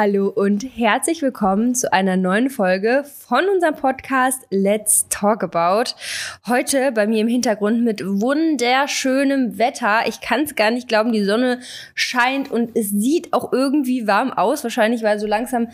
[0.00, 5.90] Hallo und herzlich willkommen zu einer neuen Folge von unserem Podcast Let's Talk About.
[6.46, 10.02] Heute bei mir im Hintergrund mit wunderschönem Wetter.
[10.06, 11.58] Ich kann es gar nicht glauben, die Sonne
[11.96, 14.62] scheint und es sieht auch irgendwie warm aus.
[14.62, 15.66] Wahrscheinlich, weil so langsam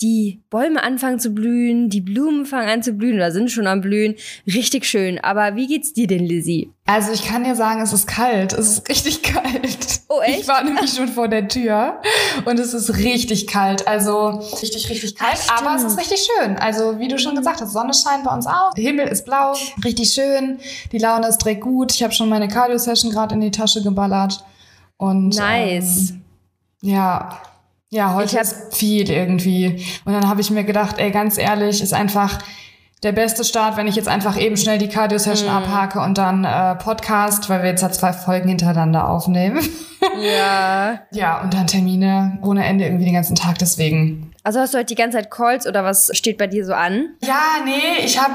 [0.00, 3.80] die Bäume anfangen zu blühen, die Blumen fangen an zu blühen oder sind schon am
[3.80, 4.14] Blühen.
[4.46, 5.18] Richtig schön.
[5.18, 6.70] Aber wie geht's dir denn, Lizzie?
[6.84, 8.52] Also ich kann dir sagen, es ist kalt.
[8.52, 10.00] Es ist richtig kalt.
[10.08, 10.40] Oh, echt?
[10.40, 12.00] Ich war nämlich schon vor der Tür
[12.44, 13.86] und es ist richtig kalt.
[13.86, 14.28] Also
[14.60, 15.38] richtig, richtig kalt.
[15.48, 16.56] Ach, aber es ist richtig schön.
[16.56, 18.74] Also wie du schon gesagt hast, Sonne scheint bei uns auch.
[18.74, 19.54] Der Himmel ist blau.
[19.84, 20.58] Richtig schön.
[20.90, 21.92] Die Laune ist direkt gut.
[21.94, 24.44] Ich habe schon meine Cardio-Session gerade in die Tasche geballert.
[24.96, 26.10] Und Nice.
[26.10, 26.22] Ähm,
[26.82, 27.40] ja.
[27.90, 29.84] Ja, heute ist viel irgendwie.
[30.04, 32.38] Und dann habe ich mir gedacht, ey, ganz ehrlich, ist einfach
[33.02, 35.56] der beste Start, wenn ich jetzt einfach eben schnell die Cardio-Session Mhm.
[35.56, 39.60] abhake und dann äh, Podcast, weil wir jetzt ja zwei Folgen hintereinander aufnehmen.
[40.20, 40.98] Ja.
[41.12, 44.32] ja, und dann Termine ohne Ende irgendwie den ganzen Tag, deswegen.
[44.42, 47.10] Also hast du heute die ganze Zeit Calls oder was steht bei dir so an?
[47.22, 48.34] Ja, nee, ich habe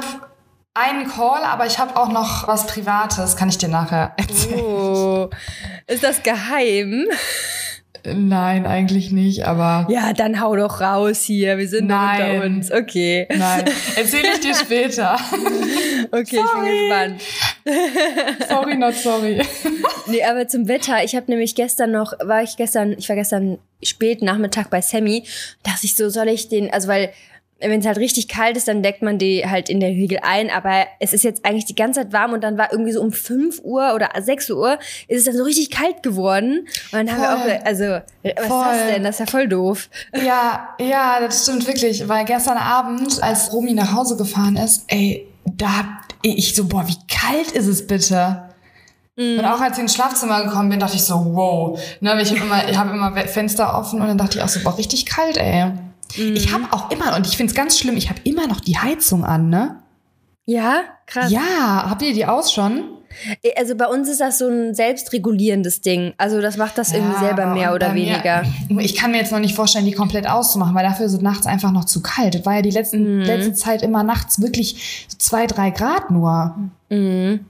[0.73, 4.61] einen Call, aber ich habe auch noch was Privates, kann ich dir nachher erzählen.
[4.61, 5.29] Oh.
[5.87, 7.05] Ist das geheim?
[8.13, 11.57] Nein, eigentlich nicht, aber Ja, dann hau doch raus hier.
[11.57, 12.35] Wir sind Nein.
[12.35, 12.71] unter uns.
[12.71, 13.27] Okay.
[13.29, 15.17] nein, erzähle ich dir später.
[16.11, 16.89] Okay, ich bin Sorry.
[16.89, 17.21] gespannt.
[18.49, 19.41] sorry, not sorry.
[20.07, 21.03] Nee, aber zum Wetter.
[21.03, 25.23] Ich habe nämlich gestern noch, war ich gestern, ich war gestern spät Nachmittag bei Sammy.
[25.63, 27.09] Dachte ich so, soll ich den, also weil
[27.59, 30.49] wenn es halt richtig kalt ist, dann deckt man die halt in der Regel ein.
[30.49, 33.11] Aber es ist jetzt eigentlich die ganze Zeit warm und dann war irgendwie so um
[33.11, 34.77] 5 Uhr oder 6 Uhr
[35.07, 36.67] ist es dann so richtig kalt geworden.
[36.91, 37.47] Und dann haben wir auch, Voll.
[37.47, 37.83] gesagt, also,
[38.23, 38.65] was ist Voll.
[38.65, 39.03] das denn?
[39.03, 39.89] Das ist ja voll doof.
[40.25, 45.27] Ja, ja, das stimmt wirklich, weil gestern Abend, als Romy nach Hause gefahren ist, ey,
[45.45, 45.85] da hab
[46.21, 48.43] ich so, boah, wie kalt ist es bitte?
[49.15, 51.79] Und auch als ich ins Schlafzimmer gekommen bin, dachte ich so, wow.
[52.01, 54.59] Ne, ich habe immer, ich hab immer Fenster offen und dann dachte ich auch so,
[54.59, 55.71] boah, richtig kalt, ey.
[56.15, 59.23] Ich habe auch immer, und ich find's ganz schlimm, ich habe immer noch die Heizung
[59.25, 59.77] an, ne?
[60.45, 61.31] Ja, krass.
[61.31, 62.83] Ja, habt ihr die aus schon?
[63.57, 66.13] Also bei uns ist das so ein selbstregulierendes Ding.
[66.17, 68.43] Also das macht das irgendwie Ja, selber aber mehr oder bei mir- weniger.
[68.79, 71.47] Ich kann mir jetzt noch nicht vorstellen, die komplett auszumachen, weil dafür ist es nachts
[71.47, 72.35] einfach noch zu kalt.
[72.35, 73.23] Es war ja die letzten, Mhm.
[73.23, 76.55] letzte Zeit immer nachts wirklich so zwei, drei Grad nur.
[76.89, 77.45] Mhm.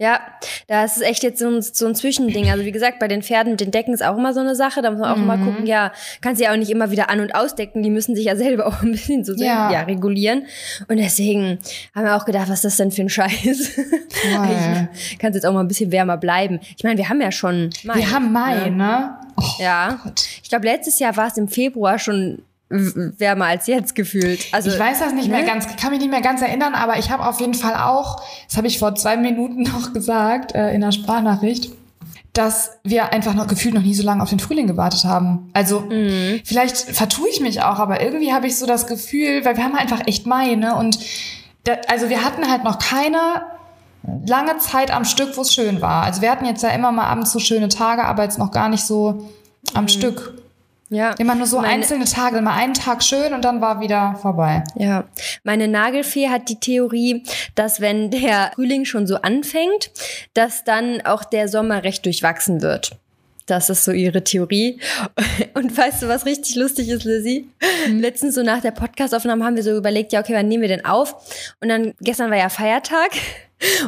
[0.00, 0.18] Ja,
[0.66, 2.50] da ist es echt jetzt so ein, so ein Zwischending.
[2.50, 4.80] Also wie gesagt, bei den Pferden mit den Decken ist auch immer so eine Sache.
[4.80, 5.44] Da muss man auch immer Mhm.
[5.44, 7.82] gucken, ja, kannst du ja auch nicht immer wieder an- und ausdecken.
[7.82, 9.70] Die müssen sich ja selber auch ein bisschen so Ja.
[9.70, 9.82] ja.
[9.82, 10.46] regulieren.
[10.88, 11.58] Und deswegen
[11.94, 13.68] haben wir auch gedacht, was ist das denn für ein Scheiß?
[13.68, 14.88] Voll.
[15.18, 16.60] Kann es jetzt auch mal ein bisschen wärmer bleiben.
[16.78, 17.96] Ich meine, wir haben ja schon Mai.
[17.96, 19.18] Wir haben Mai, ne?
[19.36, 20.00] Oh, Ja.
[20.02, 20.24] Gott.
[20.42, 24.46] Ich glaube, letztes Jahr war es im Februar schon wärmer als jetzt gefühlt.
[24.52, 25.46] Also Ich weiß das nicht mehr ne?
[25.46, 28.56] ganz, kann mich nicht mehr ganz erinnern, aber ich habe auf jeden Fall auch, das
[28.56, 31.72] habe ich vor zwei Minuten noch gesagt, äh, in der Sprachnachricht,
[32.32, 35.50] dass wir einfach noch gefühlt noch nie so lange auf den Frühling gewartet haben.
[35.52, 36.40] Also Mhm.
[36.44, 39.74] vielleicht vertue ich mich auch, aber irgendwie habe ich so das Gefühl, weil wir haben
[39.74, 40.76] einfach echt Mai, ne?
[40.76, 40.98] Und
[41.64, 43.42] da, also wir hatten halt noch keine
[44.26, 46.04] lange Zeit am Stück, wo es schön war.
[46.04, 48.68] Also wir hatten jetzt ja immer mal abends so schöne Tage, aber jetzt noch gar
[48.68, 49.28] nicht so
[49.74, 50.39] am Stück.
[50.90, 51.12] Ja.
[51.18, 54.62] Immer nur so Meine- einzelne Tage, mal einen Tag schön und dann war wieder vorbei.
[54.76, 55.04] Ja,
[55.44, 57.22] meine Nagelfee hat die Theorie,
[57.54, 59.90] dass wenn der Frühling schon so anfängt,
[60.34, 62.92] dass dann auch der Sommer recht durchwachsen wird.
[63.46, 64.78] Das ist so ihre Theorie.
[65.54, 67.48] Und weißt du, was richtig lustig ist, Lizzie?
[67.88, 70.84] Letztens so nach der Podcastaufnahme haben wir so überlegt, ja, okay, wann nehmen wir denn
[70.84, 71.16] auf?
[71.60, 73.10] Und dann, gestern war ja Feiertag.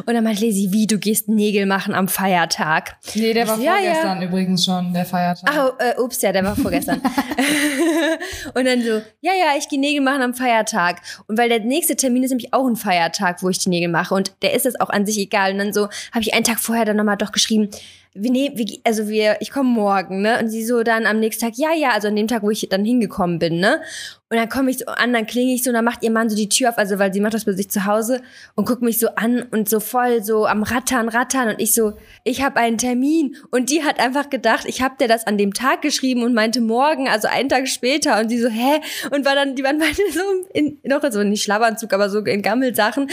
[0.05, 2.97] Und dann meinte Lizzie, wie, du gehst Nägel machen am Feiertag?
[3.15, 3.93] Nee, der war Ja, ja.
[3.93, 5.49] vorgestern übrigens schon, der Feiertag.
[5.51, 7.01] Ach, äh, ups, ja, der war vorgestern.
[8.53, 11.01] und dann so, ja, ja, ich gehe Nägel machen am Feiertag.
[11.27, 14.13] Und weil der nächste Termin ist nämlich auch ein Feiertag, wo ich die Nägel mache.
[14.13, 15.53] Und der ist es auch an sich egal.
[15.53, 17.69] Und dann so habe ich einen Tag vorher dann nochmal doch geschrieben,
[18.15, 20.39] wir nehmen, wir, also wir, ich komme morgen, ne?
[20.39, 22.67] Und sie so dann am nächsten Tag, ja, ja, also an dem Tag, wo ich
[22.69, 23.81] dann hingekommen bin, ne?
[24.29, 26.29] Und dann komme ich so an, dann klinge ich so, und dann macht ihr Mann
[26.29, 28.21] so die Tür auf, also weil sie macht das bei sich zu Hause
[28.55, 31.93] und guckt mich so an und so voll so am Rattern, Rattern und ich so,
[32.23, 35.53] ich habe einen Termin und die hat einfach gedacht, ich habe dir das an dem
[35.53, 38.81] Tag geschrieben und meinte morgen, also einen Tag später und sie so, hä?
[39.11, 40.21] Und war dann, die waren beide so
[40.53, 43.09] in, noch so nicht Schlafanzug, aber so in Gammelsachen,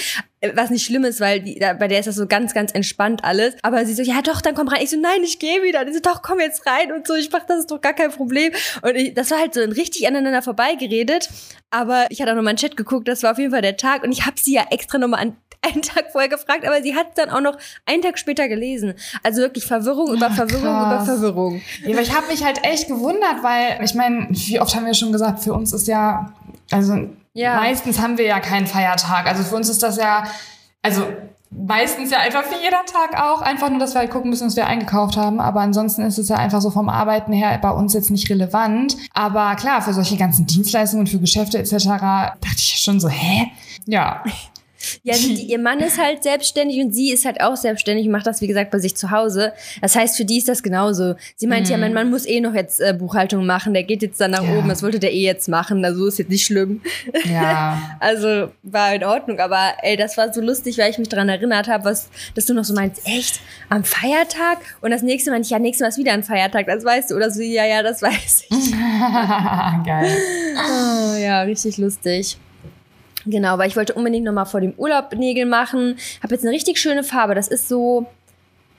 [0.54, 3.24] was nicht schlimm ist, weil die, da, bei der ist das so ganz, ganz entspannt
[3.24, 3.54] alles.
[3.62, 4.82] Aber sie so, ja doch, dann komm rein.
[4.82, 5.80] Ich so, nein, ich gehe wieder.
[5.80, 7.14] Und die so, doch, komm jetzt rein und so.
[7.14, 8.52] Ich mach, das ist doch gar kein Problem.
[8.82, 11.28] Und ich, das war halt so ein richtig aneinander vorbeigeredet.
[11.70, 13.62] Aber ich hatte auch noch mal in den Chat geguckt, das war auf jeden Fall
[13.62, 14.02] der Tag.
[14.02, 16.94] Und ich habe sie ja extra noch mal an einen Tag vorher gefragt, aber sie
[16.94, 18.94] hat dann auch noch einen Tag später gelesen.
[19.22, 21.06] Also wirklich Verwirrung über Ach, Verwirrung krass.
[21.06, 21.60] über Verwirrung.
[21.84, 24.94] Ja, aber ich habe mich halt echt gewundert, weil ich meine, wie oft haben wir
[24.94, 26.32] schon gesagt, für uns ist ja,
[26.70, 27.56] also Ja.
[27.56, 29.26] meistens haben wir ja keinen Feiertag.
[29.26, 30.24] Also für uns ist das ja,
[30.82, 31.06] also
[31.50, 33.42] meistens ja einfach wie jeder Tag auch.
[33.42, 35.40] Einfach nur, dass wir halt gucken müssen, was wir eingekauft haben.
[35.40, 38.96] Aber ansonsten ist es ja einfach so vom Arbeiten her bei uns jetzt nicht relevant.
[39.14, 41.86] Aber klar, für solche ganzen Dienstleistungen, für Geschäfte etc.
[41.86, 43.50] dachte ich schon so, hä?
[43.86, 44.22] Ja.
[45.02, 48.26] Ja, die, ihr Mann ist halt selbstständig und sie ist halt auch selbstständig und macht
[48.26, 49.52] das, wie gesagt, bei sich zu Hause.
[49.80, 51.14] Das heißt, für die ist das genauso.
[51.36, 51.72] Sie meint mhm.
[51.72, 54.44] ja, mein Mann muss eh noch jetzt äh, Buchhaltung machen, der geht jetzt dann nach
[54.44, 54.58] ja.
[54.58, 56.80] oben, das wollte der eh jetzt machen, also ist jetzt nicht schlimm.
[57.24, 57.96] Ja.
[58.00, 61.68] also war in Ordnung, aber ey, das war so lustig, weil ich mich daran erinnert
[61.68, 64.58] habe, was, dass du noch so meinst, echt, am Feiertag?
[64.80, 67.16] Und das nächste Mal, ich, ja, nächstes Mal ist wieder ein Feiertag, das weißt du,
[67.16, 68.72] oder so, ja, ja, das weiß ich.
[69.84, 70.16] Geil.
[70.56, 72.38] Oh, ja, richtig lustig.
[73.26, 75.96] Genau, weil ich wollte unbedingt nochmal vor dem Urlaub Nägel machen.
[76.22, 77.34] Habe jetzt eine richtig schöne Farbe.
[77.34, 78.06] Das ist so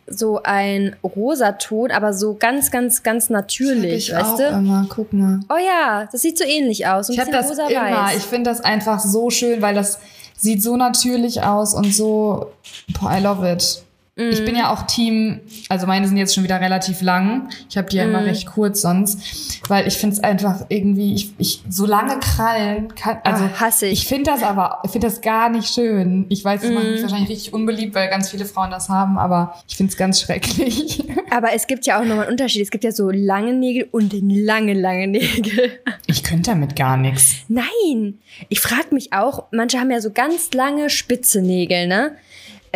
[0.08, 4.48] so ein Rosaton, aber so ganz, ganz, ganz natürlich, ich weißt auch du?
[4.48, 4.86] Immer.
[4.90, 5.40] Guck mal.
[5.50, 7.10] Oh ja, das sieht so ähnlich aus.
[7.10, 8.10] ich habe das rosa immer.
[8.16, 10.00] Ich finde das einfach so schön, weil das
[10.36, 12.52] sieht so natürlich aus und so.
[13.00, 13.84] Boah, I love it.
[14.16, 14.70] Ich bin ja mhm.
[14.72, 17.50] auch Team, also meine sind jetzt schon wieder relativ lang.
[17.70, 18.10] Ich habe die ja mm.
[18.10, 18.28] immer mhm.
[18.28, 23.20] recht kurz sonst, weil ich finde es einfach irgendwie, ich, ich so lange krallen kann,
[23.24, 24.02] also Ach, hasse ich.
[24.02, 26.26] Ich finde das aber, ich finde das gar nicht schön.
[26.28, 26.74] Ich weiß, es mm.
[26.74, 27.04] macht mich mhm.
[27.04, 31.04] wahrscheinlich richtig unbeliebt, weil ganz viele Frauen das haben, aber ich finde es ganz schrecklich.
[31.32, 32.62] Aber es gibt ja auch nochmal einen Unterschied.
[32.62, 35.80] Es gibt ja so lange Nägel und lange, lange Nägel.
[36.08, 37.36] Ich könnte damit gar nichts.
[37.48, 38.20] Nein,
[38.50, 42.18] ich frage mich auch, manche haben ja so ganz lange spitze Nägel, ne?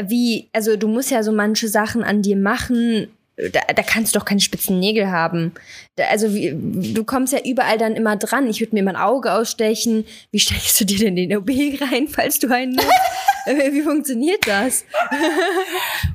[0.03, 3.07] Wie, also du musst ja so manche Sachen an dir machen,
[3.37, 5.51] da, da kannst du doch keine spitzen Nägel haben.
[5.97, 6.55] Da, also wie,
[6.93, 8.47] du kommst ja überall dann immer dran.
[8.47, 10.05] Ich würde mir mein Auge ausstechen.
[10.31, 11.49] Wie steckst du dir denn den OB
[11.81, 12.87] rein, falls du einen nutzt?
[13.47, 14.85] Äh, wie funktioniert das?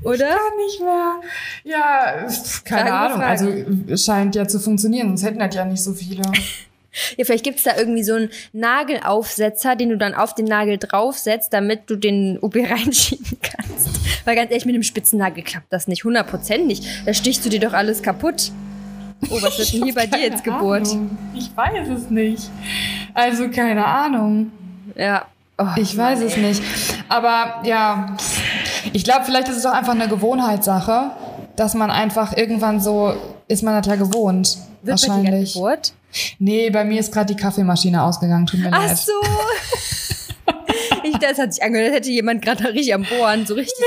[0.03, 0.31] Oder?
[0.31, 1.21] Ich kann nicht mehr.
[1.63, 2.27] Ja,
[2.65, 3.21] keine Fragen Ahnung.
[3.21, 3.49] Also
[3.87, 6.23] es scheint ja zu funktionieren, sonst hätten das ja nicht so viele.
[7.17, 11.53] Ja, vielleicht gibt's da irgendwie so einen Nagelaufsetzer, den du dann auf den Nagel draufsetzt,
[11.53, 13.89] damit du den OB reinschieben kannst.
[14.25, 16.85] Weil ganz ehrlich, mit dem Spitzennagel klappt das nicht, 100% nicht.
[17.07, 18.53] Da stichst du dir doch alles kaputt.
[19.29, 20.89] Oh, was wird denn hier bei dir jetzt Geburt?
[21.35, 22.51] Ich weiß es nicht.
[23.13, 24.51] Also keine Ahnung.
[24.97, 25.27] Ja.
[25.59, 26.63] Oh, ich weiß es nicht.
[27.09, 28.17] Aber ja,
[28.95, 31.11] ich glaube, vielleicht ist es auch einfach eine Gewohnheitssache,
[31.55, 33.15] dass man einfach irgendwann so
[33.47, 34.57] ist man ja gewohnt.
[34.83, 35.55] Wahrscheinlich.
[35.55, 35.93] Geburt?
[36.39, 38.47] Nee, bei mir ist gerade die Kaffeemaschine ausgegangen.
[38.47, 38.99] Tut mir Ach leid.
[38.99, 39.13] so.
[41.05, 43.85] ich, das hat sich angehört, als hätte jemand gerade richtig am Bohren, so richtig.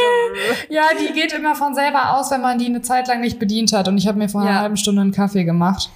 [0.69, 0.75] Nee.
[0.75, 3.73] Ja, die geht immer von selber aus, wenn man die eine Zeit lang nicht bedient
[3.73, 3.87] hat.
[3.87, 4.49] Und ich habe mir vor ja.
[4.49, 5.89] einer halben Stunde einen Kaffee gemacht.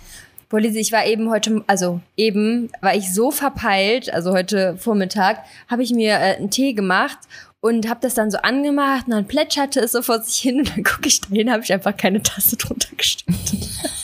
[0.49, 5.43] Boah, Lise, ich war eben heute, also eben war ich so verpeilt, also heute Vormittag,
[5.69, 7.17] habe ich mir äh, einen Tee gemacht
[7.59, 10.69] und habe das dann so angemacht und dann plätscherte es so vor sich hin und
[10.69, 13.35] dann gucke ich dahin, habe ich einfach keine Tasse drunter gestellt.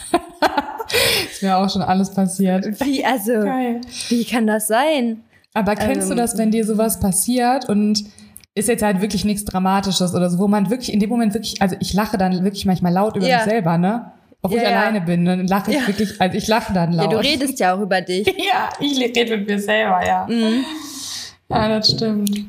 [1.31, 2.65] ist mir auch schon alles passiert.
[2.81, 3.81] Wie, also, Geil.
[4.09, 5.23] wie kann das sein?
[5.53, 8.03] Aber kennst ähm, du das, wenn dir sowas passiert und
[8.55, 11.61] ist jetzt halt wirklich nichts Dramatisches oder so, wo man wirklich in dem Moment wirklich,
[11.61, 13.37] also ich lache dann wirklich manchmal laut über ja.
[13.37, 14.11] mich selber, ne?
[14.41, 14.81] Obwohl ja, ich ja.
[14.81, 17.11] alleine bin, dann lache ich wirklich, also ich lache dann laut.
[17.11, 18.27] Ja, du redest ja auch über dich.
[18.37, 20.27] ja, ich rede mit mir selber, ja.
[20.29, 20.65] Mhm.
[21.49, 22.45] Ja, das stimmt.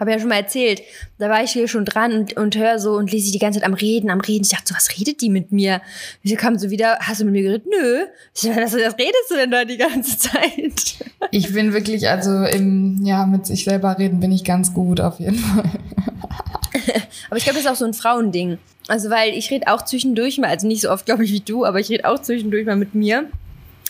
[0.00, 0.82] Habe ja schon mal erzählt.
[1.18, 3.60] Da war ich hier schon dran und, und höre so und lese sie die ganze
[3.60, 4.44] Zeit am Reden, am Reden.
[4.44, 5.80] Ich dachte so, was redet die mit mir?
[6.22, 7.66] Sie kam so wieder, hast du mit mir geredet?
[7.66, 8.06] Nö.
[8.34, 10.96] Ich dachte, was, was redest du denn da die ganze Zeit?
[11.30, 15.18] Ich bin wirklich, also im, ja, mit sich selber reden bin ich ganz gut auf
[15.18, 15.64] jeden Fall.
[17.30, 18.58] aber ich glaube, das ist auch so ein Frauending.
[18.88, 21.64] Also, weil ich rede auch zwischendurch mal, also nicht so oft, glaube ich, wie du,
[21.64, 23.30] aber ich rede auch zwischendurch mal mit mir.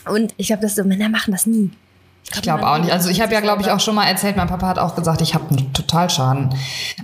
[0.08, 1.70] Und ich glaube, dass so Männer machen das nie.
[2.34, 2.92] Ich glaube auch nicht.
[2.92, 5.20] Also ich habe ja, glaube ich, auch schon mal erzählt, mein Papa hat auch gesagt,
[5.20, 6.54] ich habe einen Totalschaden.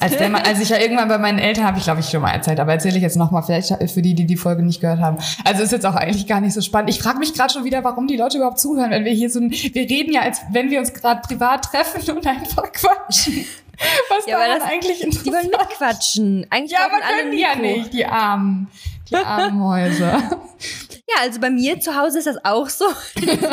[0.01, 2.23] Als, der mal, als ich ja irgendwann bei meinen Eltern habe ich, glaube ich, schon
[2.23, 5.01] mal erzählt, aber erzähle ich jetzt nochmal, vielleicht für die, die die Folge nicht gehört
[5.01, 5.19] haben.
[5.45, 6.91] Also ist jetzt auch eigentlich gar nicht so spannend.
[6.91, 9.41] Ich frage mich gerade schon wieder, warum die Leute überhaupt zuhören, wenn wir hier so
[9.41, 13.45] ein, wir reden ja, als wenn wir uns gerade privat treffen und einfach quatschen.
[14.09, 16.47] Was ja, daran das, eigentlich interessant Die wollen mitquatschen.
[16.51, 18.69] Eigentlich ja, aber können die ja nicht, die armen,
[19.09, 20.17] die armen Mäuse.
[21.09, 22.85] Ja, also bei mir zu Hause ist das auch so.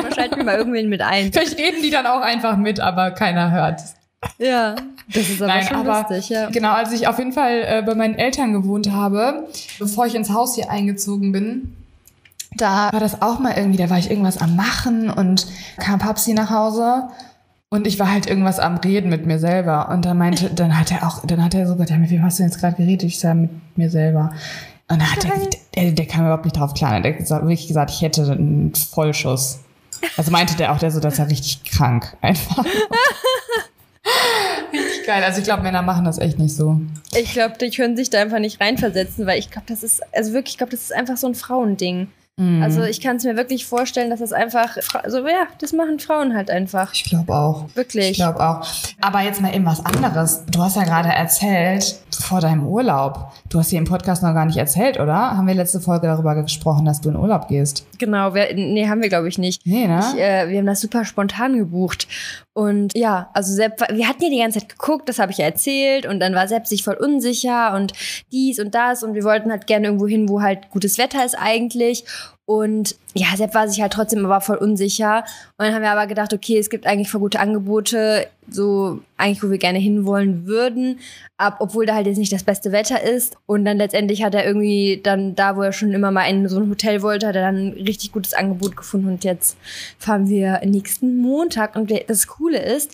[0.01, 1.31] Man schaltet mir mal irgendwen mit ein.
[1.31, 3.81] Vielleicht reden die dann auch einfach mit, aber keiner hört.
[4.37, 4.75] Ja,
[5.13, 6.49] das ist aber Nein, schon aber, lustig, ja.
[6.49, 9.47] Genau, als ich auf jeden Fall äh, bei meinen Eltern gewohnt habe,
[9.79, 11.75] bevor ich ins Haus hier eingezogen bin,
[12.57, 15.45] da war das auch mal irgendwie, da war ich irgendwas am Machen und
[15.77, 17.09] kam Papsi nach Hause
[17.69, 19.89] und ich war halt irgendwas am Reden mit mir selber.
[19.89, 22.23] Und dann meinte, dann hat er auch, dann hat er so gesagt, ja, mit wem
[22.23, 23.03] hast du jetzt gerade geredet?
[23.03, 24.33] Ich sage, mit mir selber.
[24.87, 26.99] Und dann hat er, der, der kam überhaupt nicht drauf klar.
[27.01, 29.59] Der hat wirklich gesagt, ich hätte einen Vollschuss.
[30.17, 32.15] Also meinte der auch, der so, das ist ja richtig krank.
[32.21, 32.63] Einfach.
[34.73, 35.23] richtig geil.
[35.23, 36.79] Also ich glaube, Männer machen das echt nicht so.
[37.15, 40.33] Ich glaube, die können sich da einfach nicht reinversetzen, weil ich glaube, das ist, also
[40.33, 42.09] wirklich, ich glaube, das ist einfach so ein Frauending.
[42.37, 42.61] Mhm.
[42.61, 46.35] Also ich kann es mir wirklich vorstellen, dass das einfach, also ja, das machen Frauen
[46.35, 46.93] halt einfach.
[46.93, 47.67] Ich glaube auch.
[47.75, 48.11] Wirklich.
[48.11, 48.67] Ich glaube auch.
[48.99, 50.43] Aber jetzt mal eben was anderes.
[50.51, 53.31] Du hast ja gerade erzählt, vor deinem Urlaub.
[53.49, 55.15] Du hast hier im Podcast noch gar nicht erzählt, oder?
[55.15, 57.85] Haben wir letzte Folge darüber gesprochen, dass du in Urlaub gehst?
[57.99, 59.65] Genau, wir, nee, haben wir glaube ich nicht.
[59.65, 59.99] Nee, ne?
[60.13, 62.07] Ich, äh, wir haben das super spontan gebucht.
[62.53, 65.45] Und ja, also Sepp, wir hatten ja die ganze Zeit geguckt, das habe ich ja
[65.45, 66.05] erzählt.
[66.05, 67.93] Und dann war Sepp sich voll unsicher und
[68.31, 69.03] dies und das.
[69.03, 72.05] Und wir wollten halt gerne irgendwo hin, wo halt gutes Wetter ist eigentlich.
[72.47, 75.25] Und ja, Sepp war sich halt trotzdem aber voll unsicher.
[75.57, 79.43] Und dann haben wir aber gedacht, okay, es gibt eigentlich voll gute Angebote, so eigentlich,
[79.43, 80.99] wo wir gerne hinwollen würden.
[81.37, 83.35] Ab, obwohl da halt jetzt nicht das beste Wetter ist.
[83.47, 86.59] Und dann letztendlich hat er irgendwie dann da, wo er schon immer mal in so
[86.59, 89.07] ein Hotel wollte, hat er dann ein richtig gutes Angebot gefunden.
[89.07, 89.57] Und jetzt
[89.97, 91.75] fahren wir nächsten Montag.
[91.75, 92.91] Und das Coole ist,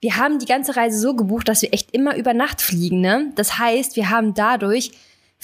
[0.00, 3.00] wir haben die ganze Reise so gebucht, dass wir echt immer über Nacht fliegen.
[3.00, 3.30] Ne?
[3.36, 4.90] Das heißt, wir haben dadurch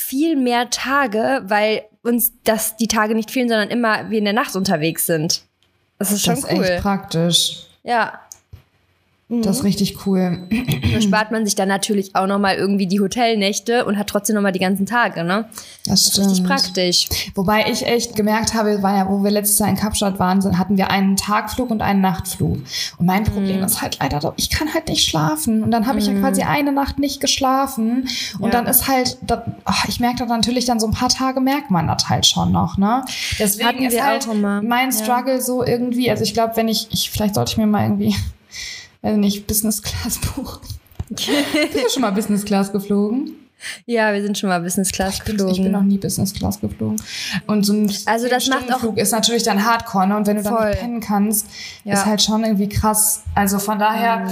[0.00, 4.32] viel mehr Tage, weil uns das die Tage nicht fehlen, sondern immer wir in der
[4.32, 5.42] Nacht unterwegs sind.
[5.98, 6.64] Das ist schon das ist cool.
[6.64, 7.66] echt praktisch.
[7.82, 8.20] Ja.
[9.30, 10.48] Das ist richtig cool.
[10.94, 14.52] Da spart man sich dann natürlich auch nochmal irgendwie die Hotelnächte und hat trotzdem nochmal
[14.52, 15.44] die ganzen Tage, ne?
[15.84, 17.08] Das Das ist richtig praktisch.
[17.34, 20.78] Wobei ich echt gemerkt habe, war ja, wo wir letztes Jahr in Kapstadt waren, hatten
[20.78, 22.56] wir einen Tagflug und einen Nachtflug.
[22.96, 25.62] Und mein Problem ist halt leider, ich kann halt nicht schlafen.
[25.62, 28.08] Und dann habe ich ja quasi eine Nacht nicht geschlafen.
[28.38, 28.50] Und Ja.
[28.52, 31.70] dann ist halt, da, ach, ich merke dann natürlich dann so ein paar Tage merkt
[31.70, 33.04] man das halt schon noch, ne?
[33.38, 34.26] Deswegen ist wir halt
[34.62, 34.92] mein Ja.
[34.92, 38.14] Struggle so irgendwie, also ich glaube, wenn ich, ich, vielleicht sollte ich mir mal irgendwie,
[39.02, 40.60] weiß nicht, Business Class buchen.
[41.08, 43.32] Bist du schon mal Business Class geflogen?
[43.86, 45.88] Ja, wir sind schon mal Business Class Ich bin, ich bin noch geflogen.
[45.88, 47.00] nie Business Class geflogen.
[47.48, 50.16] Und so ein Also das macht auch- ist natürlich dann Hardcore, ne?
[50.16, 50.68] Und wenn du dann Voll.
[50.70, 51.46] nicht pennen kannst,
[51.84, 51.94] Ja.
[51.94, 53.22] ist halt schon irgendwie krass.
[53.34, 54.30] Also von daher, Mhm.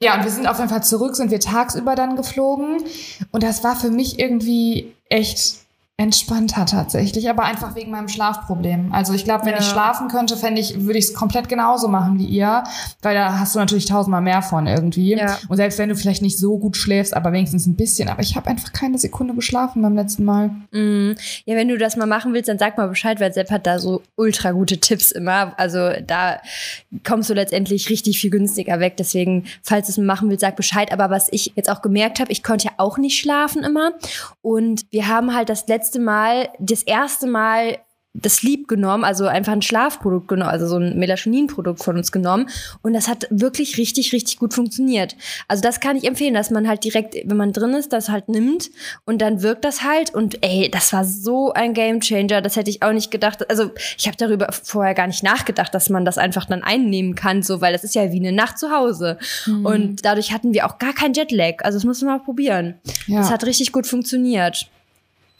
[0.00, 2.82] ja, und wir sind auf jeden Fall zurück, sind wir tagsüber dann geflogen.
[3.30, 5.58] Und das war für mich irgendwie echt
[6.00, 8.92] entspannter tatsächlich, aber einfach wegen meinem Schlafproblem.
[8.92, 9.58] Also ich glaube, wenn Ja.
[9.58, 12.62] ich schlafen könnte, fände ich, würde ich es komplett genauso machen wie ihr,
[13.02, 15.16] weil da hast du natürlich tausendmal mehr von irgendwie.
[15.16, 15.36] Ja.
[15.48, 18.08] Und selbst wenn du vielleicht nicht so gut schläfst, aber wenigstens ein bisschen.
[18.08, 20.50] Aber ich habe einfach keine Sekunde geschlafen beim letzten Mal.
[20.70, 21.16] Mhm.
[21.46, 23.80] Ja, wenn du das mal machen willst, dann sag mal Bescheid, weil Sepp hat da
[23.80, 25.52] so ultra gute Tipps immer.
[25.58, 26.38] Also da
[27.04, 28.96] kommst du letztendlich richtig viel günstiger weg.
[28.98, 30.92] Deswegen, falls du es machen willst, sag Bescheid.
[30.92, 33.94] Aber was ich jetzt auch gemerkt habe, ich konnte ja auch nicht schlafen immer.
[34.42, 37.78] Und wir haben halt das letzte Mal, das erste Mal
[38.20, 42.48] das Sleep genommen, also einfach ein Schlafprodukt genommen, also so ein Melatoninprodukt von uns genommen.
[42.82, 45.14] Und das hat wirklich richtig, richtig gut funktioniert.
[45.46, 48.28] Also das kann ich empfehlen, dass man halt direkt, wenn man drin ist, das halt
[48.28, 48.70] nimmt
[49.04, 50.14] und dann wirkt das halt.
[50.14, 52.40] Und ey, das war so ein Gamechanger.
[52.40, 53.48] Das hätte ich auch nicht gedacht.
[53.50, 57.42] Also ich habe darüber vorher gar nicht nachgedacht, dass man das einfach dann einnehmen kann,
[57.42, 59.18] so, weil das ist ja wie eine Nacht zu Hause.
[59.46, 61.62] Und dadurch hatten wir auch gar kein Jetlag.
[61.62, 62.74] Also das muss man mal probieren.
[63.06, 63.20] Ja.
[63.20, 64.68] Das hat richtig gut funktioniert.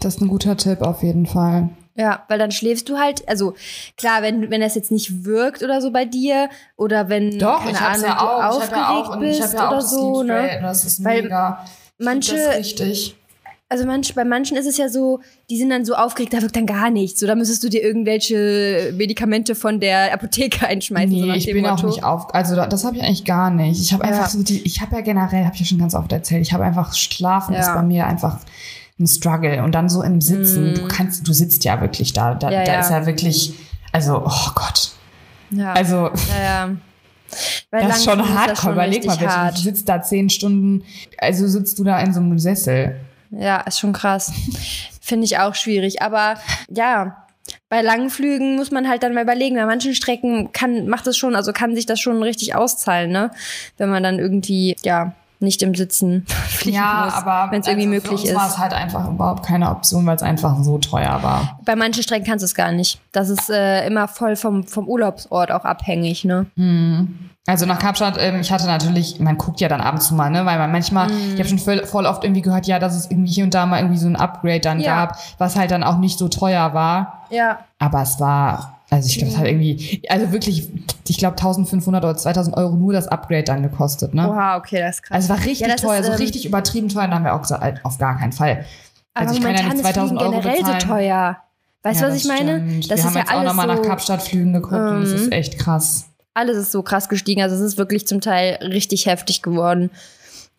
[0.00, 1.68] Das ist ein guter Tipp auf jeden Fall.
[1.96, 3.54] Ja, weil dann schläfst du halt, also
[3.96, 7.72] klar, wenn, wenn das jetzt nicht wirkt oder so bei dir oder wenn, Doch, keine
[7.72, 8.50] ich hab's Ahnung, ja auch.
[8.52, 10.58] du ich aufgeregt ja auch, bist ja auch oder so, ne?
[10.62, 11.64] Das ist Weil mega.
[11.98, 13.16] Manche- Das richtig.
[13.70, 16.56] Also manch, bei manchen ist es ja so, die sind dann so aufgeregt, da wirkt
[16.56, 17.20] dann gar nichts.
[17.20, 21.10] So, da müsstest du dir irgendwelche Medikamente von der Apotheke einschmeißen.
[21.10, 21.88] so Nee, nach ich bin auch Motto.
[21.88, 22.34] nicht auf.
[22.34, 23.78] Also da- das habe ich eigentlich gar nicht.
[23.82, 24.10] Ich habe Ja.
[24.10, 24.62] einfach so die.
[24.62, 26.42] Ich habe ja generell, habe ich ja schon ganz oft erzählt.
[26.42, 27.60] Ich habe einfach Schlafen Ja.
[27.60, 28.38] ist bei mir einfach
[29.00, 30.74] ein Struggle und dann so im Sitzen.
[30.74, 32.34] Du kannst, du sitzt ja wirklich da.
[32.34, 32.52] Da, Mhm.
[32.54, 32.80] Ja, da ja.
[32.80, 33.54] ist ja wirklich.
[33.92, 34.90] Also, oh Gott.
[35.50, 36.70] Ja, Also ja.
[37.70, 38.46] Bei das ist schon hardcore.
[38.48, 39.56] das schon Überleg mal, bitte, hart.
[39.58, 40.84] du sitzt da zehn Stunden.
[41.18, 42.96] Also sitzt du da in so einem Sessel.
[43.30, 44.32] Ja, ist schon krass.
[45.02, 46.00] Finde ich auch schwierig.
[46.02, 46.36] Aber
[46.70, 47.26] ja,
[47.68, 49.56] bei langen Flügen muss man halt dann mal überlegen.
[49.56, 53.30] Bei manchen Strecken kann, macht es schon, also kann sich das schon richtig auszahlen, ne?
[53.76, 57.86] Wenn man dann irgendwie, ja, nicht im Sitzen fliegen Ja, muss, aber wenn es irgendwie
[57.86, 58.52] also möglich für uns war ist.
[58.54, 61.58] es halt einfach überhaupt keine Option, weil es einfach so teuer war.
[61.64, 63.00] Bei manchen Strecken kannst du es gar nicht.
[63.12, 66.46] Das ist äh, immer voll vom, vom Urlaubsort auch abhängig, ne?
[67.46, 70.28] Also nach Kapstadt, ähm, ich hatte natürlich, man guckt ja dann ab und zu mal,
[70.30, 71.32] ne, weil man manchmal, Mhm.
[71.34, 73.64] ich habe schon voll, voll oft irgendwie gehört, ja, dass es irgendwie hier und da
[73.64, 75.06] mal irgendwie so ein Upgrade dann Ja.
[75.06, 77.22] gab, was halt dann auch nicht so teuer war.
[77.30, 77.60] Ja.
[77.78, 80.68] Aber es war, also ich glaube, es hat irgendwie, also wirklich,
[81.06, 84.28] ich glaube 1500 oder 2000 Euro nur das Upgrade dann gekostet, ne?
[84.30, 85.14] Oha, okay, das ist krass.
[85.16, 87.34] Also es war richtig Ja, teuer, ist, so ähm, richtig übertrieben teuer, da haben wir
[87.34, 88.64] auch gesagt, halt, auf gar keinen Fall.
[89.14, 90.80] Aber Also ich kann ja nicht ist Fliegen 2000 Euro generell bezahlen.
[90.80, 91.36] so teuer.
[91.82, 92.56] Weißt du, Ja, was ich meine?
[92.56, 92.84] stimmt.
[92.84, 95.10] Das wir ist haben ja jetzt auch alles nochmal nach so, Kapstadtflügen geguckt und es
[95.10, 96.06] Ähm, ist echt krass.
[96.34, 97.42] alles ist so krass gestiegen.
[97.42, 99.90] Also es ist wirklich zum Teil richtig heftig geworden.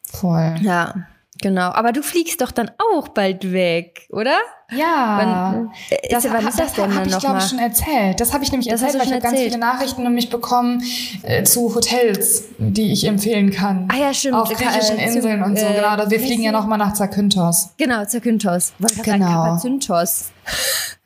[0.06, 0.56] Voll.
[0.62, 0.94] Ja.
[1.42, 4.36] Genau, aber du fliegst doch dann auch bald weg, oder?
[4.72, 5.18] Ja.
[5.18, 8.20] Wann, äh, Das, ist, wann ist das denn habe dann ich, glaube ich, schon erzählt.
[8.20, 10.84] Das habe ich nämlich Das erzählt, weil ich habe ganz viele Nachrichten nämlich bekommen
[11.24, 13.88] äh, zu Hotels, die ich empfehlen kann.
[13.92, 14.36] Ah ja, stimmt.
[14.36, 16.10] Auf Äh, griechischen zu- Inseln und so, äh, genau.
[16.12, 17.70] Wir fliegen ja nochmal nach Zakynthos.
[17.78, 18.74] Genau, Zakynthos.
[18.78, 19.26] Sagen, Genau.
[19.46, 20.32] Kapazynthos.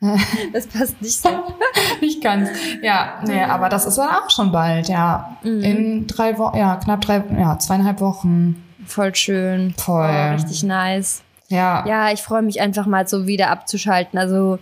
[0.52, 1.28] das passt nicht so.
[2.00, 2.48] Nicht ganz.
[2.82, 5.36] Ja, nee, aber das ist dann auch schon bald, ja.
[5.42, 5.60] Mhm.
[5.62, 8.62] In drei Wochen, ja, knapp drei, ja, zweieinhalb Wochen.
[8.86, 9.74] Voll schön.
[9.76, 10.08] Voll.
[10.08, 11.22] Oh, richtig nice.
[11.48, 11.84] Ja.
[11.86, 14.18] Ja, ich freue mich einfach mal so wieder abzuschalten.
[14.18, 14.58] Also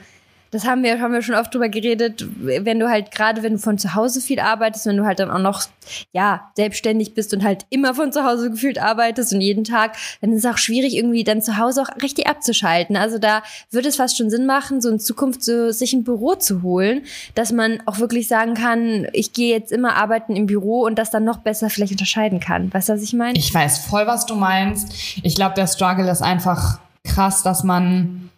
[0.53, 3.59] das haben wir, haben wir schon oft drüber geredet, wenn du halt gerade, wenn du
[3.59, 5.65] von zu Hause viel arbeitest, wenn du halt dann auch noch,
[6.13, 10.31] ja, selbstständig bist und halt immer von zu Hause gefühlt arbeitest und jeden Tag, dann
[10.31, 12.97] ist es auch schwierig, irgendwie dann zu Hause auch richtig abzuschalten.
[12.97, 16.35] Also da würde es fast schon Sinn machen, so in Zukunft so sich ein Büro
[16.35, 20.83] zu holen, dass man auch wirklich sagen kann, ich gehe jetzt immer arbeiten im Büro
[20.83, 22.73] und das dann noch besser vielleicht unterscheiden kann.
[22.75, 23.39] Weißt du, was ich meine?
[23.39, 24.93] Ich weiß voll, was du meinst.
[25.23, 28.29] Ich glaube, der Struggle ist einfach krass, dass man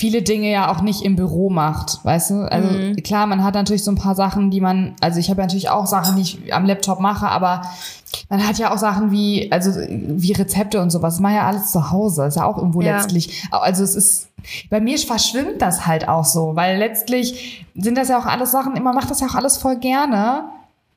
[0.00, 2.50] viele Dinge ja auch nicht im Büro macht, weißt du?
[2.50, 5.46] Also klar, man hat natürlich so ein paar Sachen, die man, also ich habe ja
[5.46, 7.60] natürlich auch Sachen, die ich am Laptop mache, aber
[8.30, 11.70] man hat ja auch Sachen wie, also wie Rezepte und sowas, das macht ja alles
[11.70, 12.96] zu Hause, ist ja auch irgendwo Ja.
[12.96, 14.28] letztlich, also es ist,
[14.70, 18.72] bei mir verschwimmt das halt auch so, weil letztlich sind das ja auch alles Sachen,
[18.82, 20.44] man macht das ja auch alles voll gerne,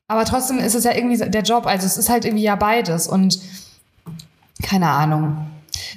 [0.07, 3.07] aber trotzdem ist es ja irgendwie der Job, also es ist halt irgendwie ja beides
[3.09, 3.37] und
[4.61, 5.47] keine Ahnung.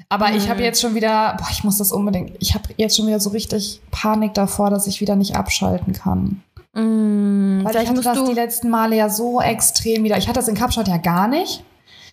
[0.08, 0.50] Aber ich Mhm.
[0.50, 3.30] habe jetzt schon wieder, boah, ich muss das unbedingt, ich habe jetzt schon wieder so
[3.30, 6.42] richtig Panik davor, dass ich wieder nicht abschalten kann.
[6.74, 10.18] Mm, Weil ich vielleicht hatte musst das die letzten Male ja so extrem wieder.
[10.18, 11.64] Ich hatte das in Kapstadt ja gar nicht.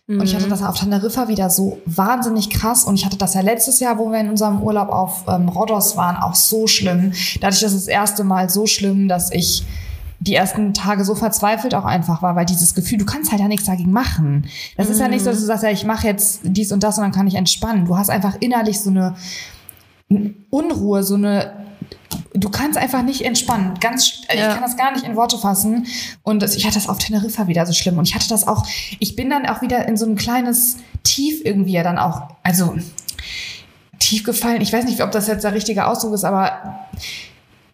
[0.06, 0.38] Und ich Mhm.
[0.40, 2.84] hatte das auf Teneriffa wieder so wahnsinnig krass.
[2.84, 5.96] Und ich hatte das ja letztes Jahr, wo wir in unserem Urlaub auf ähm, Rhodos
[5.96, 7.14] waren, auch so schlimm.
[7.40, 9.64] Da hatte ich das das erste Mal so schlimm, dass ich
[10.24, 13.48] die ersten Tage so verzweifelt auch einfach war, weil dieses Gefühl, du kannst halt ja
[13.48, 14.48] nichts dagegen machen.
[14.78, 16.98] Das ist ja nicht so, dass du sagst, ja, ich mache jetzt dies und das
[16.98, 17.86] und dann kann ich entspannen.
[17.86, 19.16] Du hast einfach innerlich so eine
[20.50, 21.54] Unruhe, so eine
[22.36, 23.74] du kannst einfach nicht entspannen.
[23.80, 24.48] Ganz, äh, Ja.
[24.48, 25.86] ich kann das gar nicht in Worte fassen.
[26.24, 27.98] Und ich hatte das auf Teneriffa wieder so schlimm.
[27.98, 28.66] Und ich hatte das auch,
[29.00, 32.76] ich bin dann auch wieder in so ein kleines Tief irgendwie ja dann auch, also
[34.00, 34.62] tief gefallen.
[34.62, 36.86] Ich weiß nicht, ob das jetzt der richtige Ausdruck ist, aber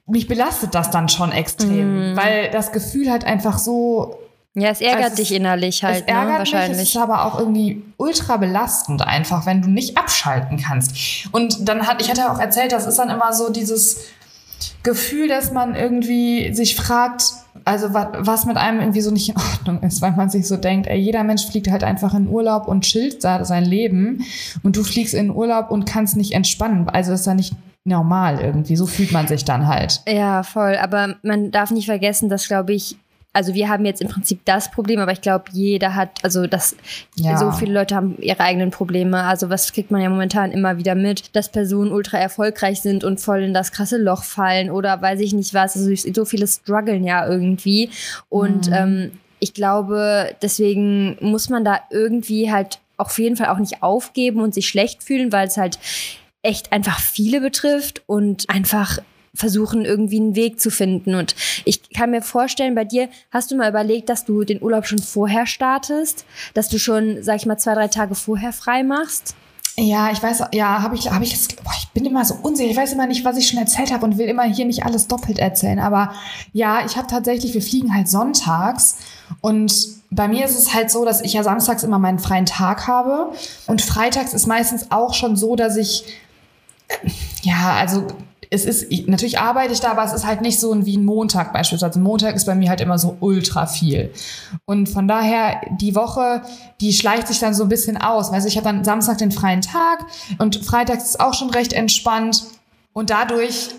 [0.09, 4.17] mich belastet das dann schon extrem, weil das Gefühl halt einfach so
[4.55, 6.39] Ja, es ärgert Also dich innerlich halt, es ärgert ne?
[6.41, 6.81] mich, Wahrscheinlich.
[6.81, 10.95] es ist aber auch irgendwie ultra belastend einfach, wenn du nicht abschalten kannst.
[11.31, 14.01] Und dann hat, ich hatte auch erzählt, das ist dann immer so dieses
[14.83, 17.23] Gefühl, dass man irgendwie sich fragt,
[17.65, 20.57] also was, was mit einem irgendwie so nicht in Ordnung ist, weil man sich so
[20.57, 24.25] denkt, ey, jeder Mensch fliegt halt einfach in Urlaub und chillt da sein Leben
[24.63, 26.89] und du fliegst in Urlaub und kannst nicht entspannen.
[26.89, 27.53] Also das ist ja nicht
[27.89, 28.75] normal irgendwie.
[28.77, 30.01] So fühlt man sich dann halt.
[30.07, 30.77] Ja, voll.
[30.77, 32.95] Aber man darf nicht vergessen, dass, glaube ich,
[33.31, 36.75] also wir haben jetzt im Prinzip das Problem, aber ich glaube, jeder hat, also das,
[37.15, 37.37] Ja.
[37.37, 39.23] so viele Leute haben ihre eigenen Probleme.
[39.23, 43.19] Also was kriegt man ja momentan immer wieder mit, dass Personen ultra erfolgreich sind und
[43.19, 45.77] voll in das krasse Loch fallen oder weiß ich nicht was.
[45.77, 47.91] Also so viele strugglen ja irgendwie.
[48.29, 53.81] Und ähm, ich glaube, deswegen muss man da irgendwie halt auf jeden Fall auch nicht
[53.83, 55.77] aufgeben und sich schlecht fühlen, weil es halt
[56.41, 58.99] echt einfach viele betrifft und einfach
[59.35, 61.15] versuchen, irgendwie einen Weg zu finden.
[61.15, 64.87] Und ich kann mir vorstellen, bei dir hast du mal überlegt, dass du den Urlaub
[64.87, 66.25] schon vorher startest,
[66.55, 69.35] dass du schon, sag ich mal, zwei, drei Tage vorher frei machst.
[69.77, 72.69] Ja, ich weiß, ja, habe ich, habe ich, jetzt- boah, ich bin immer so unsicher.
[72.71, 75.07] Ich weiß immer nicht, was ich schon erzählt habe und will immer hier nicht alles
[75.07, 75.79] doppelt erzählen.
[75.79, 76.11] Aber
[76.51, 78.97] ja, ich habe tatsächlich, wir fliegen halt sonntags
[79.41, 79.71] und
[80.09, 83.31] bei mir ist es halt so, dass ich ja samstags immer meinen freien Tag habe
[83.67, 86.03] und freitags ist meistens auch schon so, dass ich
[87.43, 88.07] ja, also
[88.51, 91.05] es ist, ich, natürlich arbeite ich da, aber es ist halt nicht so wie ein
[91.05, 91.99] Montag beispielsweise.
[91.99, 94.11] Montag ist bei mir halt immer so ultra viel.
[94.65, 96.41] Und von daher, die Woche,
[96.81, 98.31] die schleicht sich dann so ein bisschen aus.
[98.31, 100.03] Also ich habe dann Samstag den freien Tag
[100.39, 102.43] und freitags ist auch schon recht entspannt.
[102.91, 103.69] Und dadurch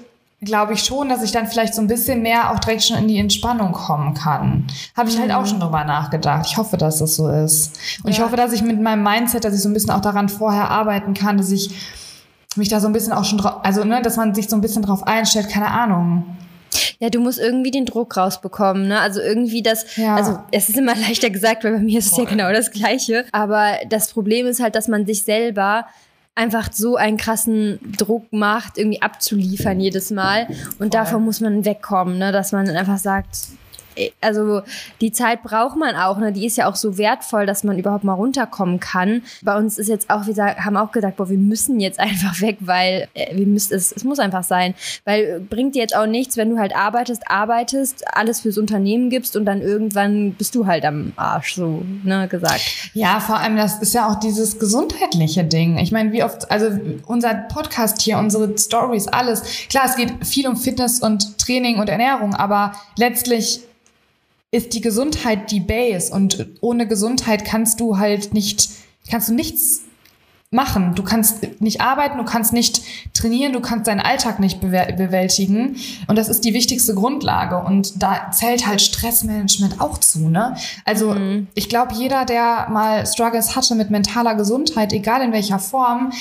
[0.40, 3.08] glaube ich schon, dass ich dann vielleicht so ein bisschen mehr auch direkt schon in
[3.08, 4.68] die Entspannung kommen kann.
[4.96, 6.46] Habe ich halt auch schon drüber nachgedacht.
[6.46, 7.76] Ich hoffe, dass das so ist.
[8.04, 8.24] Und ich Ja.
[8.24, 11.12] hoffe, dass ich mit meinem Mindset, dass ich so ein bisschen auch daran vorher arbeiten
[11.12, 11.74] kann, dass ich
[12.56, 14.60] mich da so ein bisschen auch schon drauf, also ne, dass man sich so ein
[14.60, 16.24] bisschen drauf einstellt, keine Ahnung.
[16.98, 19.00] Ja, du musst irgendwie den Druck rausbekommen, ne?
[19.00, 20.14] Also irgendwie das, Ja.
[20.16, 23.24] also es ist immer leichter gesagt, weil bei mir ist es ja genau das Gleiche.
[23.32, 25.86] Aber das Problem ist halt, dass man sich selber
[26.34, 30.46] einfach so einen krassen Druck macht, irgendwie abzuliefern jedes Mal.
[30.78, 32.32] Und davon muss man wegkommen, ne?
[32.32, 33.36] Dass man dann einfach sagt,
[34.20, 34.62] also
[35.00, 36.32] die Zeit braucht man auch, ne?
[36.32, 39.22] Die ist ja auch so wertvoll, dass man überhaupt mal runterkommen kann.
[39.42, 42.58] Bei uns ist jetzt auch, wir haben auch gesagt, boah, wir müssen jetzt einfach weg,
[42.60, 44.74] weil äh, wir müssen, es, es muss einfach sein.
[45.04, 49.10] Weil äh, bringt dir jetzt auch nichts, wenn du halt arbeitest, arbeitest, alles fürs Unternehmen
[49.10, 52.62] gibst und dann irgendwann bist du halt am Arsch, so, ne, gesagt.
[52.94, 55.78] Ja, vor allem, das ist ja auch dieses gesundheitliche Ding.
[55.78, 59.42] Ich meine, wie oft, also unser Podcast hier, unsere Stories, alles.
[59.68, 63.60] Klar, es geht viel um Fitness und Training und Ernährung, aber letztlich
[64.50, 68.68] ist die Gesundheit die Base und ohne Gesundheit kannst du halt nicht,
[69.08, 69.82] kannst du nichts
[70.52, 70.96] machen.
[70.96, 72.82] Du kannst nicht arbeiten, du kannst nicht
[73.14, 75.76] trainieren, du kannst deinen Alltag nicht bewältigen.
[76.08, 77.58] Und das ist die wichtigste Grundlage.
[77.58, 80.28] Und da zählt halt Stressmanagement auch zu.
[80.28, 80.56] Ne?
[80.84, 81.46] Also mhm.
[81.54, 86.12] ich glaube, jeder, der mal Struggles hatte mit mentaler Gesundheit, egal in welcher Form,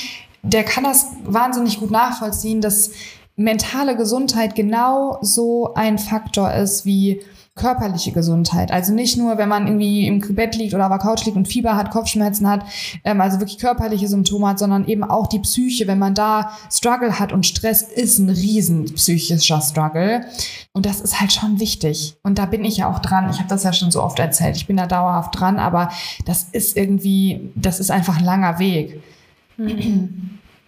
[0.43, 2.91] der kann das wahnsinnig gut nachvollziehen, dass
[3.35, 7.21] mentale Gesundheit genau so ein Faktor ist wie
[7.59, 8.71] körperliche Gesundheit.
[8.71, 11.47] Also nicht nur, wenn man irgendwie im Bett liegt oder auf der Couch liegt und
[11.47, 12.63] Fieber hat, Kopfschmerzen hat,
[13.03, 15.87] ähm, also wirklich körperliche Symptome hat, sondern eben auch die Psyche.
[15.87, 20.25] Wenn man da Struggle hat und Stress ist ein riesen psychischer Struggle.
[20.73, 22.15] Und das ist halt schon wichtig.
[22.23, 23.29] Und da bin ich ja auch dran.
[23.29, 24.55] Ich habe das ja schon so oft erzählt.
[24.55, 25.91] Ich bin da dauerhaft dran, aber
[26.25, 29.01] das ist irgendwie, das ist einfach ein langer Weg.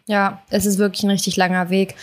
[0.08, 1.96] Ja, es ist wirklich ein richtig langer Weg.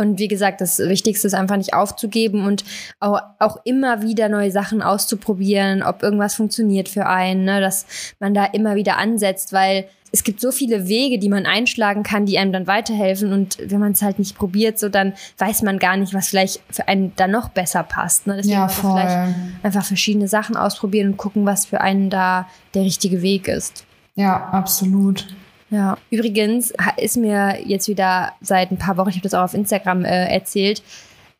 [0.00, 2.64] Und wie gesagt, das Wichtigste ist einfach nicht aufzugeben und
[3.00, 7.60] auch, auch immer wieder neue Sachen auszuprobieren, ob irgendwas funktioniert für einen, ne?
[7.60, 7.84] dass
[8.18, 12.24] man da immer wieder ansetzt, weil es gibt so viele Wege, die man einschlagen kann,
[12.24, 13.30] die einem dann weiterhelfen.
[13.30, 16.62] Und wenn man es halt nicht probiert, so dann weiß man gar nicht, was vielleicht
[16.70, 18.26] für einen dann noch besser passt.
[18.26, 18.36] Ne?
[18.36, 18.92] Deswegen ja, voll.
[18.92, 23.84] vielleicht einfach verschiedene Sachen ausprobieren und gucken, was für einen da der richtige Weg ist.
[24.14, 25.26] Ja, absolut.
[25.70, 29.54] Ja, übrigens ist mir jetzt wieder seit ein paar Wochen, ich habe das auch auf
[29.54, 30.82] Instagram äh, erzählt,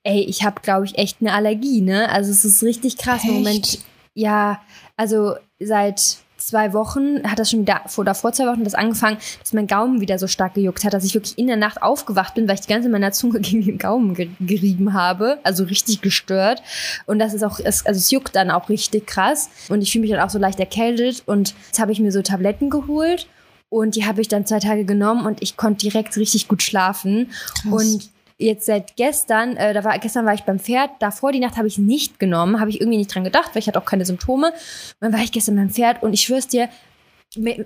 [0.04, 2.08] ey, ich habe, glaube ich, echt eine Allergie, ne?
[2.10, 3.24] Also es ist richtig krass.
[3.24, 3.80] Im Moment,
[4.14, 4.60] ja,
[4.96, 9.18] also seit zwei Wochen hat das schon wieder, vor, oder vor zwei Wochen das angefangen,
[9.40, 12.34] dass mein Gaumen wieder so stark gejuckt hat, dass ich wirklich in der Nacht aufgewacht
[12.34, 15.38] bin, weil ich die ganze meiner Zunge gegen den Gaumen gerieben habe.
[15.42, 16.62] Also richtig gestört.
[17.06, 19.50] Und das ist auch, es, also es juckt dann auch richtig krass.
[19.68, 21.24] Und ich fühle mich dann auch so leicht erkältet.
[21.26, 23.26] Und jetzt habe ich mir so Tabletten geholt
[23.70, 27.30] und die habe ich dann zwei Tage genommen und ich konnte direkt richtig gut schlafen.
[27.62, 27.72] Krass.
[27.72, 31.56] Und jetzt seit gestern, äh, da war gestern war ich beim Pferd, davor die Nacht
[31.56, 34.04] habe ich nicht genommen, habe ich irgendwie nicht dran gedacht, weil ich hatte auch keine
[34.04, 34.48] Symptome.
[34.48, 34.54] Und
[35.00, 36.68] dann war ich gestern beim Pferd und ich schwör's dir,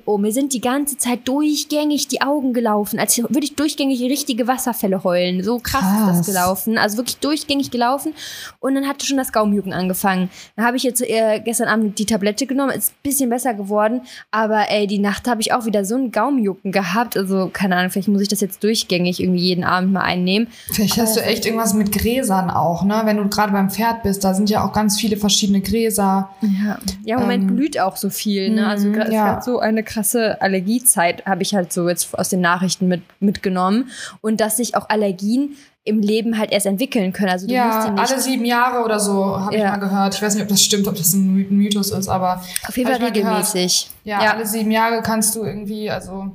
[0.04, 4.46] Oh, mir sind die ganze Zeit durchgängig die Augen gelaufen, als würde ich durchgängig richtige
[4.46, 5.42] Wasserfälle heulen.
[5.42, 6.76] So krass, krass, ist das gelaufen.
[6.76, 8.12] Also wirklich durchgängig gelaufen.
[8.60, 10.28] Und dann hatte schon das Gaumenjucken angefangen.
[10.56, 14.02] Dann habe ich jetzt äh, gestern Abend die Tablette genommen, ist ein bisschen besser geworden.
[14.30, 17.16] Aber ey, die Nacht habe ich auch wieder so ein Gaumenjucken gehabt.
[17.16, 20.48] Also keine Ahnung, vielleicht muss ich das jetzt durchgängig irgendwie jeden Abend mal einnehmen.
[20.72, 23.00] Vielleicht hast du echt irgendwas mit Gräsern auch, ne?
[23.04, 26.28] Wenn du gerade beim Pferd bist, da sind ja auch ganz viele verschiedene Gräser.
[26.42, 28.66] Ja, ja im Moment ähm, blüht auch so viel, ne?
[28.66, 29.40] Also mhm, ja.
[29.40, 33.90] so eine krasse Allergiezeit, habe ich halt so jetzt aus den Nachrichten mit, mitgenommen.
[34.20, 37.30] Und dass sich auch Allergien im Leben halt erst entwickeln können.
[37.30, 39.64] Also du ja, musst alle sieben Jahre oder so, habe ja.
[39.64, 40.14] ich mal gehört.
[40.14, 42.42] Ich weiß nicht, ob das stimmt, ob das ein Mythos ist, aber.
[42.66, 43.90] Auf jeden Fall regelmäßig.
[44.04, 46.32] Ja, ja, alle sieben Jahre kannst du irgendwie, also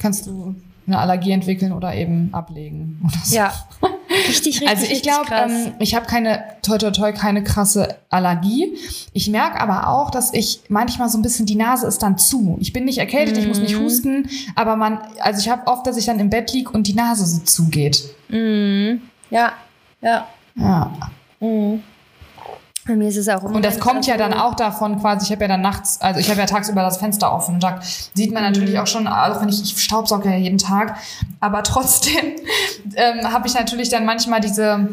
[0.00, 3.00] kannst du eine Allergie entwickeln oder eben ablegen.
[3.04, 3.36] Oder so.
[3.36, 3.52] Ja,
[4.28, 4.68] richtig, richtig.
[4.68, 8.76] Also ich glaube, ähm, ich habe keine, toi toi toi, keine krasse Allergie.
[9.12, 12.56] Ich merke aber auch, dass ich manchmal so ein bisschen, die Nase ist dann zu.
[12.60, 13.42] Ich bin nicht erkältet, mhm.
[13.42, 13.84] ich muss nicht mhm.
[13.84, 16.94] husten, aber man, also ich habe oft, dass ich dann im Bett liege und die
[16.94, 18.04] Nase so zugeht.
[18.28, 19.02] Mhm.
[19.30, 19.52] Ja,
[20.00, 20.26] ja.
[20.56, 20.90] Ja.
[21.40, 21.82] Mhm.
[22.90, 25.42] Bei mir ist es auch Und das kommt ja dann auch davon quasi, ich habe
[25.42, 27.78] ja dann nachts, also ich habe ja tagsüber das Fenster offen und da
[28.14, 28.80] sieht man natürlich mhm.
[28.80, 30.96] auch schon, auch wenn ich, ich staubsauge ja jeden Tag,
[31.38, 32.32] aber trotzdem
[32.96, 34.88] ähm, habe ich natürlich dann manchmal diese,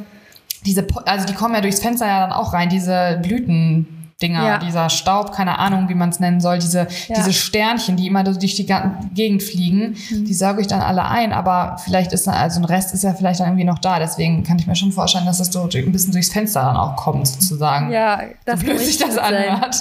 [0.64, 3.97] diese, also die kommen ja durchs Fenster ja dann auch rein, diese Blüten.
[4.22, 4.58] Dinger, ja.
[4.58, 7.16] dieser Staub, keine Ahnung, wie man es nennen soll, diese, ja.
[7.16, 8.66] diese Sternchen, die immer durch die
[9.14, 10.26] Gegend fliegen, mhm.
[10.26, 13.14] die sauge ich dann alle ein, aber vielleicht ist dann, also ein Rest ist ja
[13.14, 15.92] vielleicht dann irgendwie noch da, deswegen kann ich mir schon vorstellen, dass das so ein
[15.92, 17.92] bisschen durchs Fenster dann auch kommt, sozusagen.
[17.92, 19.76] Ja, das so blöd sich das anhört.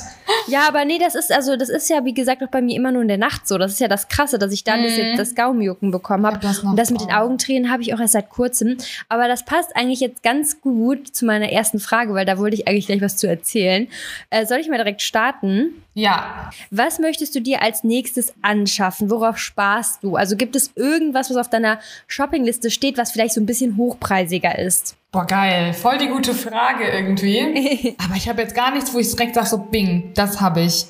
[0.48, 2.92] Ja, aber nee, das ist, also, das ist ja, wie gesagt, auch bei mir immer
[2.92, 3.58] nur in der Nacht so.
[3.58, 5.16] Das ist ja das Krasse, dass ich dann mhm.
[5.16, 6.38] das, das Gaumenjucken bekommen habe.
[6.42, 8.76] Ja, und das mit den Augentränen habe ich auch erst seit kurzem.
[9.08, 12.68] Aber das passt eigentlich jetzt ganz gut zu meiner ersten Frage, weil da wollte ich
[12.68, 13.88] eigentlich gleich was zu erzählen.
[14.30, 15.82] Äh, soll ich mal direkt starten?
[15.94, 16.50] Ja.
[16.70, 19.10] Was möchtest du dir als nächstes anschaffen?
[19.10, 20.16] Worauf sparst du?
[20.16, 24.58] Also gibt es irgendwas, was auf deiner Shoppingliste steht, was vielleicht so ein bisschen hochpreisiger
[24.58, 24.96] ist?
[25.16, 25.72] Boah, geil.
[25.72, 27.96] Voll die gute Frage irgendwie.
[28.04, 30.84] Aber ich habe jetzt gar nichts, wo ich direkt sage, so Bing, das habe ich.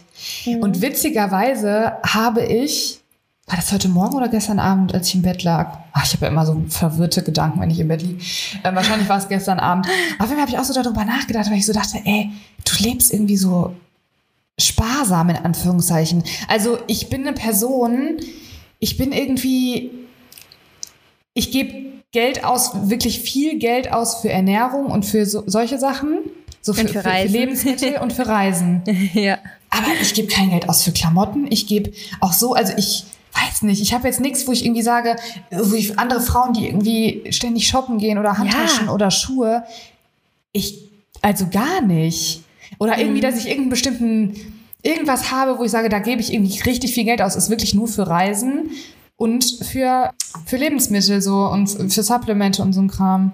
[0.45, 0.65] Mhm.
[0.65, 2.99] Und witzigerweise habe ich
[3.47, 5.79] war das heute Morgen oder gestern Abend, als ich im Bett lag?
[5.93, 8.21] Ach, ich habe ja immer so verwirrte Gedanken, wenn ich im Bett liege.
[8.65, 9.87] Äh, wahrscheinlich war es gestern Abend.
[10.19, 12.33] Auf jeden Fall habe ich auch so darüber nachgedacht, weil ich so dachte, ey,
[12.65, 13.77] du lebst irgendwie so
[14.59, 16.25] sparsam in Anführungszeichen.
[16.49, 18.17] Also ich bin eine Person,
[18.81, 19.93] ich bin irgendwie,
[21.33, 26.21] ich gebe Geld aus, wirklich viel Geld aus für Ernährung und für so, solche Sachen.
[26.63, 28.81] So für, für, für, für Lebensmittel und für Reisen.
[29.13, 29.37] ja.
[29.69, 31.47] Aber ich gebe kein Geld aus für Klamotten.
[31.51, 34.81] Ich gebe auch so, also ich weiß nicht, ich habe jetzt nichts, wo ich irgendwie
[34.81, 35.17] sage,
[35.51, 38.95] wo ich andere Frauen, die irgendwie ständig shoppen gehen oder Handtaschen ja.
[38.95, 39.65] oder Schuhe,
[40.53, 40.89] ich,
[41.21, 42.45] also gar nicht.
[42.79, 43.25] Oder irgendwie, mhm.
[43.25, 47.05] dass ich irgendeinen bestimmten, irgendwas habe, wo ich sage, da gebe ich irgendwie richtig viel
[47.05, 48.71] Geld aus, ist wirklich nur für Reisen
[49.17, 50.13] und für,
[50.45, 53.33] für Lebensmittel so und für Supplemente und so ein Kram.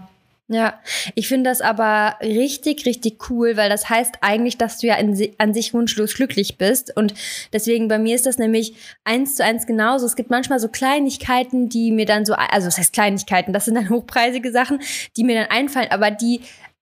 [0.49, 0.75] Ja,
[1.15, 5.17] ich finde das aber richtig, richtig cool, weil das heißt eigentlich, dass du ja in,
[5.39, 6.95] an sich wunschlos glücklich bist.
[6.95, 7.15] Und
[7.55, 10.05] deswegen bei mir ist das nämlich eins zu eins genauso.
[10.05, 13.77] Es gibt manchmal so Kleinigkeiten, die mir dann so, also das heißt Kleinigkeiten, das sind
[13.77, 14.81] dann hochpreisige Sachen,
[15.17, 16.41] die mir dann einfallen, aber die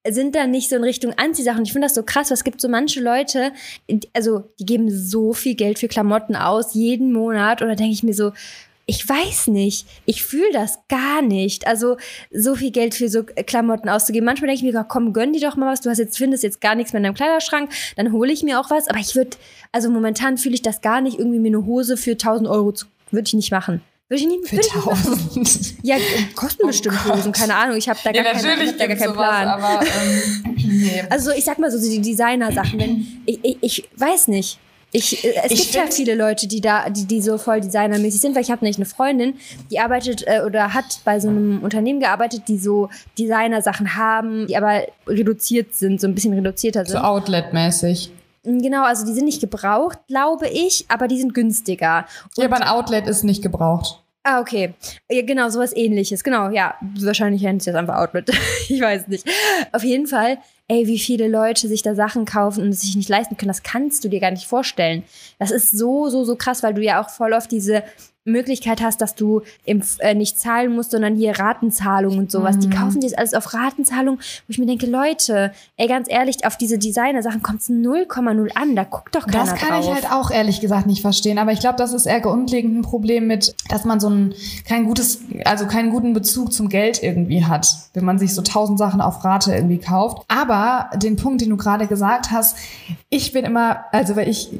[0.08, 1.62] sind dann nicht so in Richtung Anziehsachen.
[1.62, 3.52] Ich finde das so krass, weil es gibt so manche Leute,
[4.14, 7.62] also die geben so viel Geld für Klamotten aus, jeden Monat.
[7.62, 8.32] Und da denke ich mir so,
[8.90, 11.68] ich weiß nicht, ich fühle das gar nicht.
[11.68, 11.96] Also
[12.32, 14.26] so viel Geld für so Klamotten auszugeben.
[14.26, 15.80] Manchmal denke ich mir, komm, gönn dir doch mal was.
[15.80, 18.58] Du hast jetzt findest jetzt gar nichts mehr in deinem Kleiderschrank, dann hole ich mir
[18.58, 18.88] auch was.
[18.88, 19.36] Aber ich würde,
[19.70, 22.86] also momentan fühle ich das gar nicht, irgendwie mir eine Hose für 1000 Euro zu,
[23.12, 23.80] würde ich nicht machen.
[24.08, 25.84] Würde ich nicht für 1000.
[25.84, 25.94] Ja,
[26.34, 27.76] kosten oh bestimmt oh Hosen, keine Ahnung.
[27.76, 29.46] Ich habe da gar, ja, keine, hab da gar keinen Plan.
[29.46, 31.04] aber, ähm, nee.
[31.08, 34.58] Also ich sag mal so die Designer-Sachen, ich, ich, ich weiß nicht.
[34.92, 38.20] Ich, äh, es ich gibt ja viele Leute, die da, die, die so voll designermäßig
[38.20, 39.34] sind, weil ich habe nämlich eine Freundin,
[39.70, 44.56] die arbeitet äh, oder hat bei so einem Unternehmen gearbeitet, die so Designer-Sachen haben, die
[44.56, 46.98] aber reduziert sind, so ein bisschen reduzierter sind.
[46.98, 48.10] So Outlet-mäßig.
[48.42, 52.06] Genau, also die sind nicht gebraucht, glaube ich, aber die sind günstiger.
[52.36, 54.02] Und ja, aber ein Outlet ist nicht gebraucht.
[54.22, 54.74] Ah, okay.
[55.10, 56.22] Ja, genau, sowas ähnliches.
[56.22, 56.74] Genau, ja.
[57.00, 58.30] Wahrscheinlich nennt es jetzt einfach Outlet.
[58.68, 59.26] ich weiß nicht.
[59.72, 60.38] Auf jeden Fall
[60.70, 63.64] ey, wie viele Leute sich da Sachen kaufen und es sich nicht leisten können, das
[63.64, 65.02] kannst du dir gar nicht vorstellen.
[65.40, 67.82] Das ist so, so, so krass, weil du ja auch voll oft diese
[68.30, 72.56] Möglichkeit hast, dass du im, äh, nicht zahlen musst, sondern hier Ratenzahlung und sowas.
[72.56, 72.60] Mhm.
[72.60, 76.44] Die kaufen dir das alles auf Ratenzahlung, wo ich mir denke, Leute, ey, ganz ehrlich,
[76.46, 78.76] auf diese Designer-Sachen kommt es 0,0 an.
[78.76, 79.84] Da guckt doch keiner Das kann drauf.
[79.84, 81.38] ich halt auch ehrlich gesagt nicht verstehen.
[81.38, 84.34] Aber ich glaube, das ist eher grundlegend ein Problem mit, dass man so ein
[84.66, 88.78] kein gutes, also keinen guten Bezug zum Geld irgendwie hat, wenn man sich so tausend
[88.78, 90.24] Sachen auf Rate irgendwie kauft.
[90.28, 92.56] Aber den Punkt, den du gerade gesagt hast,
[93.08, 94.50] ich bin immer, also weil ich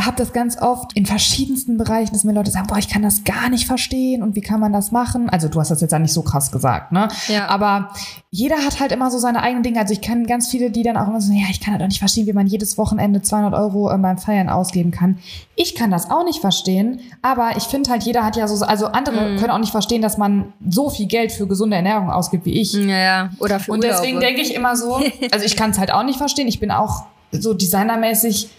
[0.00, 3.24] habe das ganz oft in verschiedensten Bereichen, dass mir Leute sagen, boah, ich kann das
[3.24, 5.28] gar nicht verstehen und wie kann man das machen?
[5.28, 7.08] Also du hast das jetzt ja nicht so krass gesagt, ne?
[7.26, 7.48] Ja.
[7.48, 7.90] Aber
[8.30, 9.80] jeder hat halt immer so seine eigenen Dinge.
[9.80, 11.88] Also ich kann ganz viele, die dann auch immer so, ja, ich kann halt auch
[11.88, 15.18] nicht verstehen, wie man jedes Wochenende 200 Euro äh, beim Feiern ausgeben kann.
[15.56, 18.86] Ich kann das auch nicht verstehen, aber ich finde halt, jeder hat ja so, also
[18.86, 19.36] andere mhm.
[19.38, 22.72] können auch nicht verstehen, dass man so viel Geld für gesunde Ernährung ausgibt wie ich.
[22.72, 23.30] Ja, ja.
[23.40, 25.00] Oder für Und deswegen denke ich immer so,
[25.32, 26.46] also ich kann es halt auch nicht verstehen.
[26.46, 28.50] Ich bin auch so designermäßig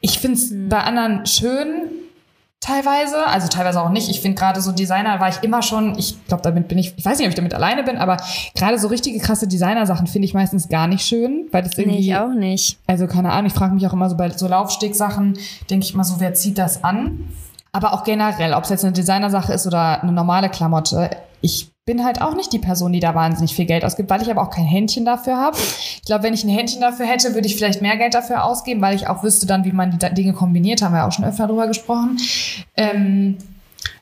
[0.00, 0.68] ich finde es mhm.
[0.68, 1.90] bei anderen schön,
[2.60, 4.08] teilweise, also teilweise auch nicht.
[4.08, 7.04] Ich finde gerade so Designer war ich immer schon, ich glaube, damit bin ich, ich
[7.04, 8.16] weiß nicht, ob ich damit alleine bin, aber
[8.54, 11.98] gerade so richtige krasse Designer-Sachen finde ich meistens gar nicht schön, weil das irgendwie.
[11.98, 12.78] Nee, ich auch nicht.
[12.86, 15.38] Also keine Ahnung, ich frage mich auch immer so bei so Laufstegsachen,
[15.70, 17.28] denke ich immer so, wer zieht das an?
[17.70, 22.04] Aber auch generell, ob es jetzt eine Designer-Sache ist oder eine normale Klamotte, ich bin
[22.04, 24.50] halt auch nicht die Person, die da wahnsinnig viel Geld ausgibt, weil ich aber auch
[24.50, 25.56] kein Händchen dafür habe.
[25.56, 28.82] Ich glaube, wenn ich ein Händchen dafür hätte, würde ich vielleicht mehr Geld dafür ausgeben,
[28.82, 31.46] weil ich auch wüsste dann, wie man die Dinge kombiniert, haben wir auch schon öfter
[31.46, 32.18] drüber gesprochen.
[32.76, 33.38] Ähm,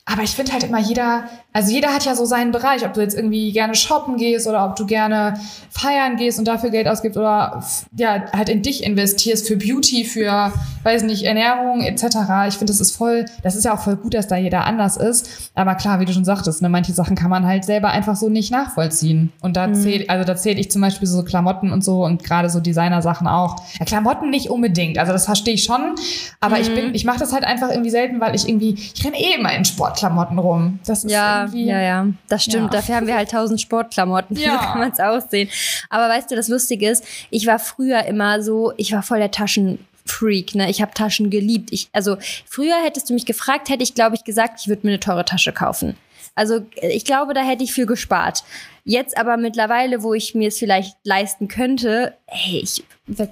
[0.04, 3.00] aber ich finde halt immer jeder, also jeder hat ja so seinen Bereich, ob du
[3.00, 5.40] jetzt irgendwie gerne shoppen gehst oder ob du gerne
[5.70, 7.64] feiern gehst und dafür Geld ausgibst oder
[7.96, 12.04] ja, halt in dich investierst für Beauty, für, weiß nicht, Ernährung etc.
[12.48, 14.98] Ich finde, das ist voll, das ist ja auch voll gut, dass da jeder anders
[14.98, 15.50] ist.
[15.54, 18.28] Aber klar, wie du schon sagtest, ne, manche Sachen kann man halt selber einfach so
[18.28, 19.32] nicht nachvollziehen.
[19.40, 19.74] Und da mhm.
[19.76, 23.26] zählt, also da zähle ich zum Beispiel so Klamotten und so und gerade so Designer-Sachen
[23.26, 23.56] auch.
[23.78, 25.94] Ja, Klamotten nicht unbedingt, also das verstehe ich schon.
[26.38, 26.62] Aber mhm.
[26.62, 29.38] ich bin, ich mache das halt einfach irgendwie selten, weil ich irgendwie, ich renne eh
[29.38, 30.80] immer in Sport Sportklamotten rum.
[30.86, 32.72] Das ist ja, irgendwie, ja, ja, das stimmt.
[32.72, 32.80] Ja.
[32.80, 34.36] Dafür haben wir halt tausend Sportklamotten.
[34.46, 34.52] Ja.
[34.52, 35.48] So kann man es aussehen.
[35.88, 39.30] Aber weißt du, das Lustige ist, ich war früher immer so, ich war voll der
[39.30, 40.70] Taschenfreak, ne?
[40.70, 41.70] Ich habe Taschen geliebt.
[41.72, 42.16] Ich, also
[42.48, 45.24] früher hättest du mich gefragt, hätte ich, glaube ich, gesagt, ich würde mir eine teure
[45.24, 45.96] Tasche kaufen.
[46.34, 48.44] Also ich glaube, da hätte ich viel gespart.
[48.88, 52.84] Jetzt aber mittlerweile, wo ich mir es vielleicht leisten könnte, hey, ich,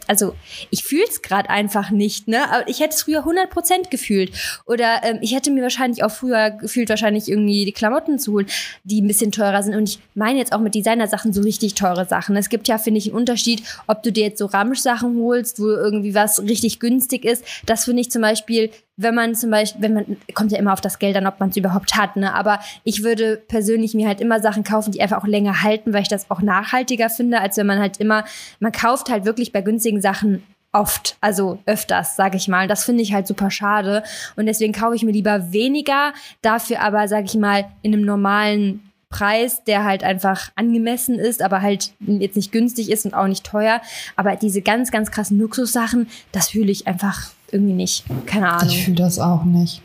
[0.08, 0.34] also
[0.70, 2.50] ich fühle es gerade einfach nicht, ne?
[2.50, 4.32] Aber ich hätte es früher 100% gefühlt.
[4.66, 8.48] Oder ähm, ich hätte mir wahrscheinlich auch früher gefühlt, wahrscheinlich irgendwie die Klamotten zu holen,
[8.82, 9.76] die ein bisschen teurer sind.
[9.76, 12.34] Und ich meine jetzt auch mit Designer-Sachen so richtig teure Sachen.
[12.34, 15.68] Es gibt ja, finde ich, einen Unterschied, ob du dir jetzt so Ramsch-Sachen holst, wo
[15.68, 17.44] irgendwie was richtig günstig ist.
[17.64, 20.80] Das finde ich zum Beispiel wenn man zum Beispiel, wenn man, kommt ja immer auf
[20.80, 22.32] das Geld an, ob man es überhaupt hat, ne?
[22.34, 26.02] Aber ich würde persönlich mir halt immer Sachen kaufen, die einfach auch länger halten, weil
[26.02, 28.24] ich das auch nachhaltiger finde, als wenn man halt immer,
[28.60, 32.68] man kauft halt wirklich bei günstigen Sachen oft, also öfters, sage ich mal.
[32.68, 34.02] Das finde ich halt super schade.
[34.36, 38.90] Und deswegen kaufe ich mir lieber weniger, dafür aber, sage ich mal, in einem normalen
[39.08, 43.46] Preis, der halt einfach angemessen ist, aber halt jetzt nicht günstig ist und auch nicht
[43.46, 43.80] teuer.
[44.16, 48.04] Aber diese ganz, ganz krassen Luxussachen, das fühle ich einfach irgendwie nicht.
[48.26, 48.68] Keine Ahnung.
[48.68, 49.80] Ich fühle das auch nicht.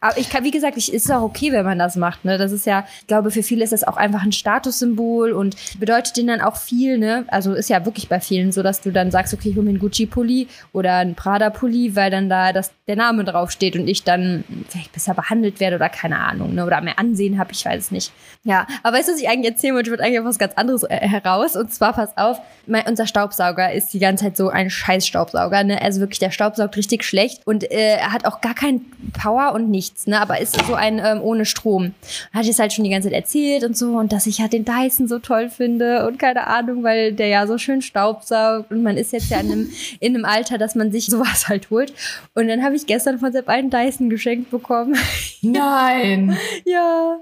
[0.00, 2.24] Aber ich kann, wie gesagt, ich, ist auch okay, wenn man das macht.
[2.24, 2.38] Ne?
[2.38, 6.16] Das ist ja, ich glaube, für viele ist das auch einfach ein Statussymbol und bedeutet
[6.16, 6.98] denen dann auch viel.
[6.98, 7.24] Ne?
[7.28, 9.70] Also ist ja wirklich bei vielen so, dass du dann sagst, okay, ich hole mir
[9.70, 14.44] einen Gucci-Pulli oder einen Prada-Pulli, weil dann da das, der Name draufsteht und ich dann
[14.68, 16.54] vielleicht besser behandelt werde oder keine Ahnung.
[16.54, 16.64] Ne?
[16.64, 18.12] Oder mehr Ansehen habe, ich weiß es nicht.
[18.44, 19.88] Ja, aber weißt du, was ich eigentlich erzählen wollte?
[19.88, 21.56] Ich wollte eigentlich auf was ganz anderes äh, heraus.
[21.56, 25.64] Und zwar, pass auf, mein, unser Staubsauger ist die ganze Zeit so ein scheiß Staubsauger.
[25.64, 25.80] Ne?
[25.80, 30.06] Also wirklich, der Staubsaugt richtig schlecht und äh, hat auch gar keinen Power und nichts,
[30.06, 30.20] ne?
[30.20, 31.94] Aber ist so ein ähm, ohne Strom.
[32.32, 34.52] Hat ich es halt schon die ganze Zeit erzählt und so und dass ich halt
[34.52, 38.82] den Dyson so toll finde und keine Ahnung, weil der ja so schön staubsaugt und
[38.82, 41.92] man ist jetzt ja in einem, in einem Alter, dass man sich sowas halt holt.
[42.34, 44.96] Und dann habe ich gestern von Sepp einen Dyson geschenkt bekommen.
[45.42, 46.36] Nein.
[46.64, 47.18] ja.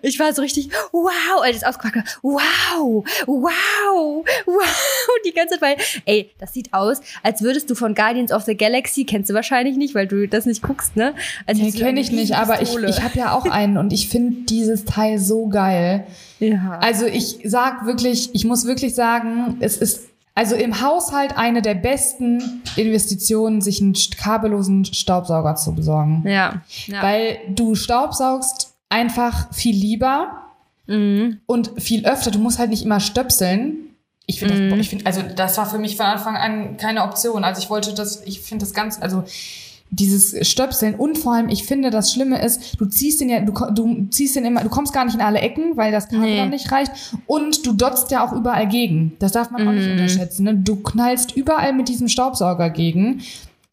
[0.00, 4.64] Ich war so richtig, wow, als ich ausgepackt wow, wow, wow,
[5.24, 5.76] die ganze Zeit, weil,
[6.06, 9.76] ey, das sieht aus, als würdest du von Guardians of the Galaxy, kennst du wahrscheinlich
[9.76, 11.14] nicht, weil du das nicht guckst, ne?
[11.46, 14.42] Als nee, kenne ich nicht, aber ich, ich habe ja auch einen und ich finde
[14.48, 16.06] dieses Teil so geil.
[16.38, 16.78] Ja.
[16.80, 21.74] Also ich sag wirklich, ich muss wirklich sagen, es ist also im Haushalt eine der
[21.74, 26.24] besten Investitionen, sich einen kabellosen Staubsauger zu besorgen.
[26.26, 26.62] Ja.
[26.86, 27.02] ja.
[27.02, 30.42] Weil du staubsaugst einfach viel lieber
[30.86, 31.40] mhm.
[31.46, 32.30] und viel öfter.
[32.30, 33.90] Du musst halt nicht immer stöpseln.
[34.26, 34.70] Ich finde mhm.
[34.70, 37.44] das, ich finde, also das war für mich von Anfang an keine Option.
[37.44, 39.24] Also ich wollte das, ich finde das ganz, also
[39.92, 43.52] dieses Stöpseln und vor allem, ich finde, das Schlimme ist, du ziehst den ja, du,
[43.52, 46.36] du ziehst den immer, du kommst gar nicht in alle Ecken, weil das Kabel nee.
[46.38, 46.90] dann nicht reicht
[47.26, 49.12] und du dotzt ja auch überall gegen.
[49.18, 49.68] Das darf man mm.
[49.68, 49.92] auch nicht mhm.
[49.92, 50.44] unterschätzen.
[50.44, 50.54] Ne?
[50.56, 53.20] Du knallst überall mit diesem Staubsauger gegen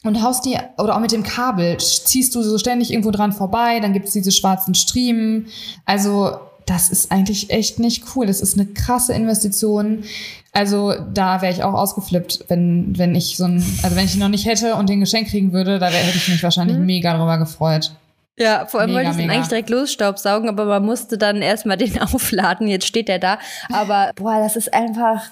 [0.04, 3.80] und haust die, oder auch mit dem Kabel, ziehst du so ständig irgendwo dran vorbei,
[3.80, 5.48] dann gibt's diese schwarzen Striemen.
[5.86, 6.38] Also,
[6.70, 8.28] das ist eigentlich echt nicht cool.
[8.28, 10.04] Das ist eine krasse Investition.
[10.52, 14.20] Also da wäre ich auch ausgeflippt, wenn, wenn ich so ein, also wenn ich ihn
[14.20, 16.86] noch nicht hätte und den Geschenk kriegen würde, da wär, hätte ich mich wahrscheinlich mhm.
[16.86, 17.92] mega drüber gefreut.
[18.38, 21.78] Ja, vor allem mega, wollte ich ihn eigentlich direkt losstaubsaugen, aber man musste dann erstmal
[21.78, 22.68] den aufladen.
[22.68, 23.40] Jetzt steht er da.
[23.72, 25.24] Aber boah, das ist einfach,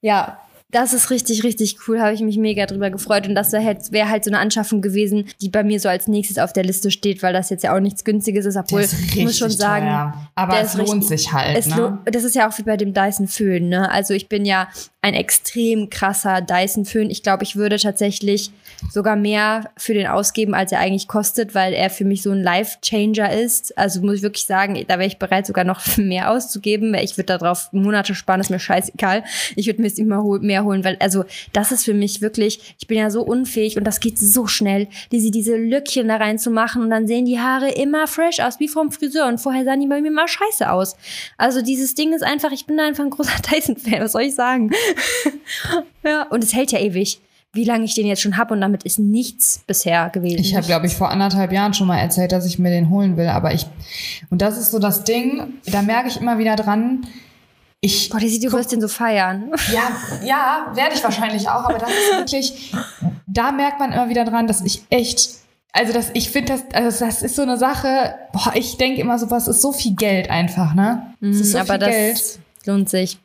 [0.00, 0.38] ja,
[0.70, 2.00] das ist richtig, richtig cool.
[2.00, 3.28] Habe ich mich mega drüber gefreut.
[3.28, 6.08] Und das wäre halt, wär halt so eine Anschaffung gewesen, die bei mir so als
[6.08, 8.56] nächstes auf der Liste steht, weil das jetzt ja auch nichts Günstiges ist.
[8.56, 10.30] Obwohl, ist ich muss schon sagen, teuer.
[10.34, 11.66] aber es lohnt richtig, sich halt.
[11.68, 11.98] Ne?
[12.06, 13.68] Das ist ja auch wie bei dem Dyson Föhn.
[13.68, 13.90] Ne?
[13.90, 14.68] Also ich bin ja
[15.02, 17.10] ein extrem krasser Dyson-Föhn.
[17.10, 18.50] Ich glaube, ich würde tatsächlich
[18.90, 22.42] sogar mehr für den ausgeben, als er eigentlich kostet, weil er für mich so ein
[22.42, 23.76] Life-Changer ist.
[23.76, 26.94] Also muss ich wirklich sagen, da wäre ich bereit, sogar noch mehr auszugeben.
[26.94, 29.24] Ich würde darauf Monate sparen, ist mir scheißegal.
[29.54, 32.86] Ich würde mir jetzt immer mehr holen, weil, also, das ist für mich wirklich, ich
[32.86, 36.90] bin ja so unfähig und das geht so schnell, diese, diese Lückchen da reinzumachen und
[36.90, 40.00] dann sehen die Haare immer fresh aus, wie vom Friseur und vorher sahen die bei
[40.00, 40.96] mir mal scheiße aus.
[41.36, 44.34] Also dieses Ding ist einfach, ich bin da einfach ein großer Dyson-Fan, was soll ich
[44.34, 44.70] sagen?
[46.02, 47.20] ja, und es hält ja ewig.
[47.56, 50.40] Wie lange ich den jetzt schon habe und damit ist nichts bisher gewesen.
[50.40, 53.16] Ich habe, glaube ich, vor anderthalb Jahren schon mal erzählt, dass ich mir den holen
[53.16, 53.28] will.
[53.28, 53.66] Aber ich,
[54.30, 57.06] und das ist so das Ding, da merke ich immer wieder dran,
[57.80, 58.08] ich.
[58.10, 59.50] Boah, die sieht, du wirst den so feiern.
[59.72, 59.90] Ja,
[60.24, 62.72] ja, werde ich wahrscheinlich auch, aber das ist wirklich,
[63.26, 65.30] da merkt man immer wieder dran, dass ich echt
[65.76, 69.18] also das, ich finde das, also das ist so eine Sache, boah, ich denke immer
[69.18, 71.12] so, was ist so viel Geld einfach, ne?
[71.20, 72.38] Das ist so aber das Geld.
[72.64, 73.18] lohnt sich.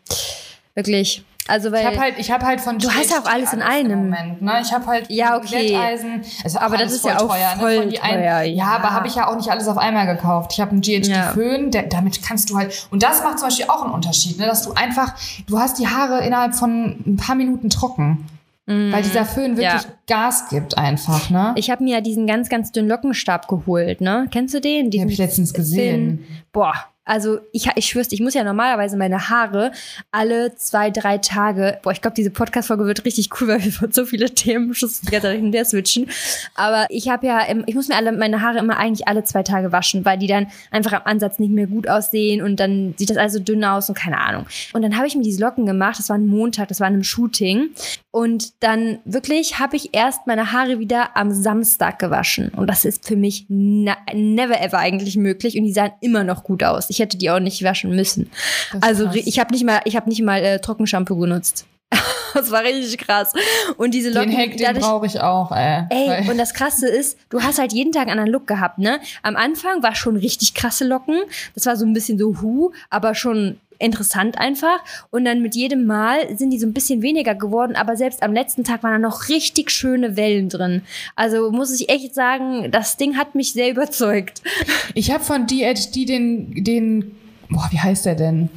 [0.75, 1.23] Wirklich.
[1.51, 3.61] Also weil ich habe halt, ich habe halt von du hast ja auch alles in
[3.61, 4.61] einem Moment, ne?
[4.61, 7.59] Ich habe halt ja okay, Glätteisen, also aber das ist ja auch teuer, ne?
[7.59, 7.93] voll ne?
[7.93, 8.41] teuer, ja.
[8.41, 8.65] ja.
[8.67, 10.53] aber habe ich ja auch nicht alles auf einmal gekauft.
[10.53, 11.33] Ich habe einen GHD ja.
[11.33, 14.45] Föhn, der, damit kannst du halt und das macht zum Beispiel auch einen Unterschied, ne?
[14.45, 15.13] Dass du einfach,
[15.45, 18.25] du hast die Haare innerhalb von ein paar Minuten trocken.
[18.67, 19.89] Weil dieser Föhn wirklich ja.
[20.07, 21.53] Gas gibt einfach, ne?
[21.57, 24.27] Ich habe mir ja diesen ganz, ganz dünnen Lockenstab geholt, ne?
[24.31, 24.89] Kennst du den?
[24.91, 26.19] Den habe ich letztens gesehen.
[26.19, 26.43] Thin.
[26.53, 26.75] Boah,
[27.11, 29.73] also ich, ich schwör's, ich muss ja normalerweise meine Haare
[30.11, 33.91] alle zwei, drei Tage, boah, ich glaube, diese Podcast-Folge wird richtig cool, weil wir von
[33.91, 36.07] so viele Themen die ganze Zeit switchen.
[36.55, 39.73] Aber ich habe ja, ich muss mir alle meine Haare immer eigentlich alle zwei Tage
[39.73, 43.17] waschen, weil die dann einfach am Ansatz nicht mehr gut aussehen und dann sieht das
[43.17, 44.45] alles so dünn aus und keine Ahnung.
[44.71, 46.93] Und dann habe ich mir diese Locken gemacht, das war ein Montag, das war in
[46.93, 47.71] einem Shooting.
[48.11, 52.49] Und dann wirklich habe ich erst meine Haare wieder am Samstag gewaschen.
[52.49, 55.57] Und das ist für mich never ever eigentlich möglich.
[55.57, 56.89] Und die sahen immer noch gut aus.
[56.89, 58.31] Ich hätte die auch nicht waschen müssen.
[58.79, 61.65] Also ich habe nicht mal, ich habe nicht mal äh, Trockenshampoo genutzt.
[62.33, 63.33] Das war richtig krass.
[63.75, 64.31] Und diese Locken.
[64.31, 65.83] Den Hack, den brauche ich auch, ey.
[65.89, 69.01] Ey, und das Krasse ist, du hast halt jeden Tag einen anderen Look gehabt, ne?
[69.21, 71.19] Am Anfang war schon richtig krasse Locken.
[71.55, 74.79] Das war so ein bisschen so Hu, aber schon interessant einfach.
[75.09, 78.33] Und dann mit jedem Mal sind die so ein bisschen weniger geworden, aber selbst am
[78.33, 80.81] letzten Tag waren da noch richtig schöne Wellen drin.
[81.15, 84.41] Also muss ich echt sagen, das Ding hat mich sehr überzeugt.
[84.93, 87.15] Ich habe von DHD den, den,
[87.49, 88.49] boah, wie heißt der denn?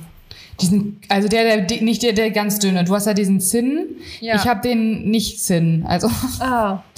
[0.60, 2.84] Diesen, also der, der nicht der, der ganz dünne.
[2.84, 3.86] Du hast ja diesen Zinn.
[4.20, 4.36] Ja.
[4.36, 5.84] Ich habe den nicht Zinn.
[5.86, 6.08] Also
[6.40, 6.78] Oh.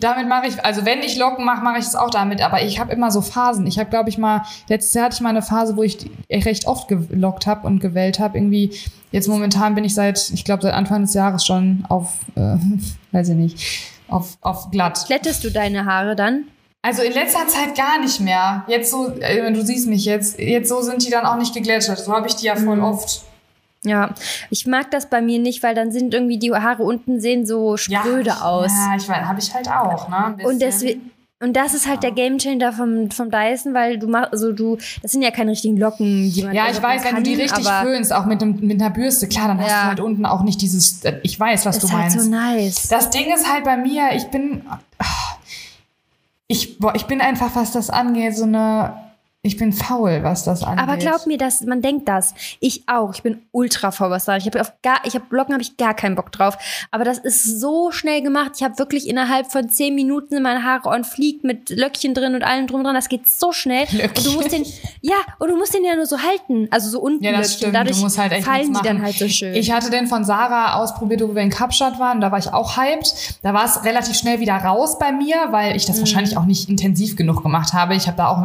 [0.00, 2.42] damit mache ich, also wenn ich Locken mache, mache ich es auch damit.
[2.42, 3.66] Aber ich habe immer so Phasen.
[3.66, 6.66] Ich habe, glaube ich mal, letztes Jahr hatte ich mal eine Phase, wo ich recht
[6.66, 8.38] oft gelockt habe und gewählt habe.
[8.38, 8.78] Irgendwie
[9.12, 12.56] jetzt momentan bin ich seit, ich glaube seit Anfang des Jahres schon auf, äh,
[13.12, 15.04] weiß ich nicht, auf, auf glatt.
[15.06, 16.44] Glättest du deine Haare dann?
[16.82, 18.64] Also in letzter Zeit gar nicht mehr.
[18.68, 21.98] Jetzt so, äh, du siehst mich jetzt, jetzt so sind die dann auch nicht geglättet.
[21.98, 23.24] So habe ich die ja voll oft.
[23.86, 24.14] Ja,
[24.50, 27.76] ich mag das bei mir nicht, weil dann sind irgendwie die Haare unten sehen so
[27.76, 28.72] spröde aus.
[28.72, 30.36] Ja, ich weiß, habe ich halt auch, ne?
[30.44, 31.10] Und deswegen.
[31.38, 35.12] Und das ist halt der Gamechanger vom, vom Dyson, weil du machst, also du, das
[35.12, 37.68] sind ja keine richtigen Locken, die man Ja, ich weiß, wenn du kann, die richtig
[37.68, 39.82] föhnst, auch mit, dem, mit einer Bürste, klar, dann hast Ja.
[39.82, 42.20] du halt unten auch nicht dieses, äh, ich weiß, was ist du halt meinst.
[42.24, 42.88] so nice.
[42.88, 44.62] Das Ding ist halt bei mir, ich bin,
[46.48, 48.94] ich, boah, ich bin einfach, was das angeht, so eine,
[49.46, 50.82] ich bin faul, was das angeht.
[50.82, 52.34] Aber glaub mir, dass man denkt das.
[52.60, 53.14] Ich auch.
[53.14, 54.36] Ich bin ultra faul, was da.
[54.36, 56.56] Ich habe auf gar, ich habe Locken habe ich gar keinen Bock drauf.
[56.90, 58.52] Aber das ist so schnell gemacht.
[58.56, 62.42] Ich habe wirklich innerhalb von zehn Minuten meine Haare on fliegt mit Löckchen drin und
[62.42, 62.94] allem drum dran.
[62.94, 63.86] Das geht so schnell.
[63.92, 64.64] Und du musst den,
[65.00, 66.68] ja, und du musst den ja nur so halten.
[66.70, 67.56] Also so unten Ja, das Löckchen.
[67.58, 67.74] stimmt.
[67.76, 69.54] Dadurch du musst halt echt fallen die dann halt so schön.
[69.54, 72.20] Ich hatte den von Sarah ausprobiert, wo wir in Kapstadt waren.
[72.20, 73.38] Da war ich auch hyped.
[73.42, 76.00] Da war es relativ schnell wieder raus bei mir, weil ich das Mhm.
[76.00, 77.94] wahrscheinlich auch nicht intensiv genug gemacht habe.
[77.94, 78.38] Ich habe da auch,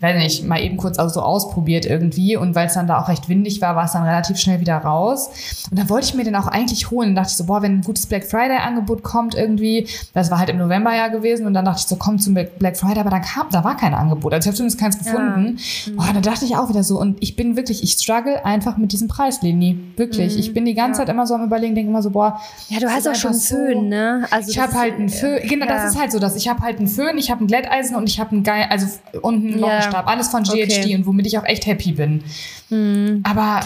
[0.00, 2.36] weiß nicht, mal eben kurz also so ausprobiert irgendwie.
[2.36, 4.76] Und weil es dann da auch recht windig war, war es dann relativ schnell wieder
[4.78, 5.28] raus.
[5.70, 7.08] Und dann wollte ich mir den auch eigentlich holen.
[7.08, 10.48] Dann dachte ich so, boah, wenn ein gutes Black Friday-Angebot kommt irgendwie, das war halt
[10.50, 11.46] im November ja gewesen.
[11.46, 13.94] Und dann dachte ich so, komm zum Black Friday, aber da kam, da war kein
[13.94, 14.32] Angebot.
[14.32, 15.58] Also ich habe zumindest keins gefunden.
[15.86, 15.96] Mhm.
[15.96, 16.98] Boah, da dachte ich auch wieder so.
[16.98, 19.78] Und ich bin wirklich, ich struggle einfach mit diesem Preis, Leni.
[19.96, 20.38] Wirklich.
[20.38, 22.40] Ich bin die ganze Zeit immer so am überlegen, denke immer so, boah.
[22.68, 24.26] ja, du hast auch schon so- Föhn, ne?
[24.30, 25.72] Also Ich habe halt einen Föhn, genau, ja.
[25.74, 28.08] das ist halt so, dass ich habe halt einen Föhn, ich habe ein Glätteisen und
[28.08, 28.86] ich habe einen geil, also
[29.20, 29.66] unten einen Ja.
[29.66, 30.82] Lockenstab, alles von GHD Okay.
[30.92, 31.00] Hm.
[31.00, 32.22] und womit ich auch echt happy bin.
[33.24, 33.60] Aber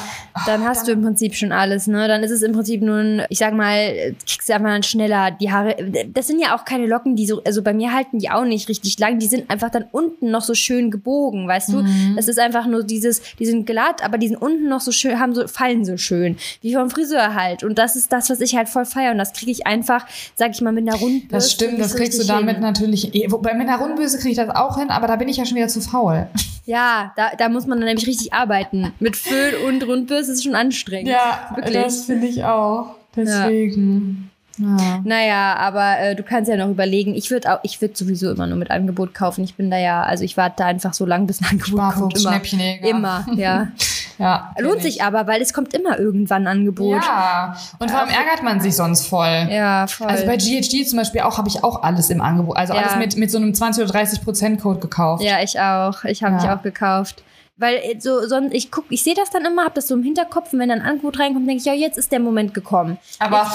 [0.47, 2.09] Dann hast du im Prinzip schon alles, ne?
[2.09, 5.31] Dann ist es im Prinzip nur ein, ich sag mal, kriegst du einfach dann schneller
[5.31, 5.77] die Haare.
[6.13, 8.69] Das sind ja auch keine Locken, die so, also bei mir halten die auch nicht
[8.69, 9.21] richtig lang.
[9.21, 11.85] Die sind einfach dann unten noch so schön gebogen, weißt du?
[12.17, 15.21] Das ist einfach nur dieses, die sind glatt, aber die sind unten noch so schön,
[15.21, 16.37] haben so, fallen so schön.
[16.61, 17.63] Wie vom Friseur halt.
[17.63, 19.13] Und das ist das, was ich halt voll feiere.
[19.13, 21.29] Und das kriege ich einfach, sag ich mal, mit einer Rundbürste.
[21.31, 22.63] das stimmt, das kriegst du damit hin.
[22.63, 25.37] natürlich, eh, wobei mit einer Rundböse kriege ich das auch hin, aber da bin ich
[25.37, 26.27] ja schon wieder zu faul.
[26.65, 28.93] Ja, da, da muss man dann nämlich richtig arbeiten.
[28.99, 31.09] Mit Föhn und Rundbürste ist es schon anstrengend.
[31.55, 31.75] wirklich.
[31.75, 32.97] das finde ich auch.
[33.15, 34.31] Deswegen.
[34.59, 35.01] Ja.
[35.05, 37.15] Naja, aber äh, du kannst ja noch überlegen.
[37.15, 39.45] Ich würde auch, ich würde sowieso immer nur mit Angebot kaufen.
[39.45, 41.93] Ich bin da ja, also ich warte da einfach so lange, bis ein Angebot kommt.
[41.93, 42.31] Sparfuchs, Immer.
[42.33, 42.89] Schnäppchenjäger.
[42.89, 43.69] Immer, ja.
[44.19, 44.83] ja Lohnt ich.
[44.85, 47.03] sich aber, weil es kommt immer irgendwann ein Angebot.
[47.05, 49.49] Ja, und vor allem ärgert man sich sonst voll.
[49.51, 50.07] Ja, voll.
[50.09, 52.57] Also bei GHD zum Beispiel auch habe ich auch alles im Angebot.
[52.57, 52.81] Also Ja.
[52.81, 55.23] alles mit, mit so einem 20 oder 30 Prozent Code gekauft.
[55.23, 56.05] ja, ich auch.
[56.05, 56.43] Ich habe Ja.
[56.43, 57.23] mich auch gekauft.
[57.59, 60.03] Weil äh, so, so ich guck, ich sehe das dann immer, habe das so im
[60.03, 62.99] Hinterkopf und wenn dann ein Angebot reinkommt, denke ich, ja, jetzt ist der Moment gekommen.
[63.19, 63.51] Aber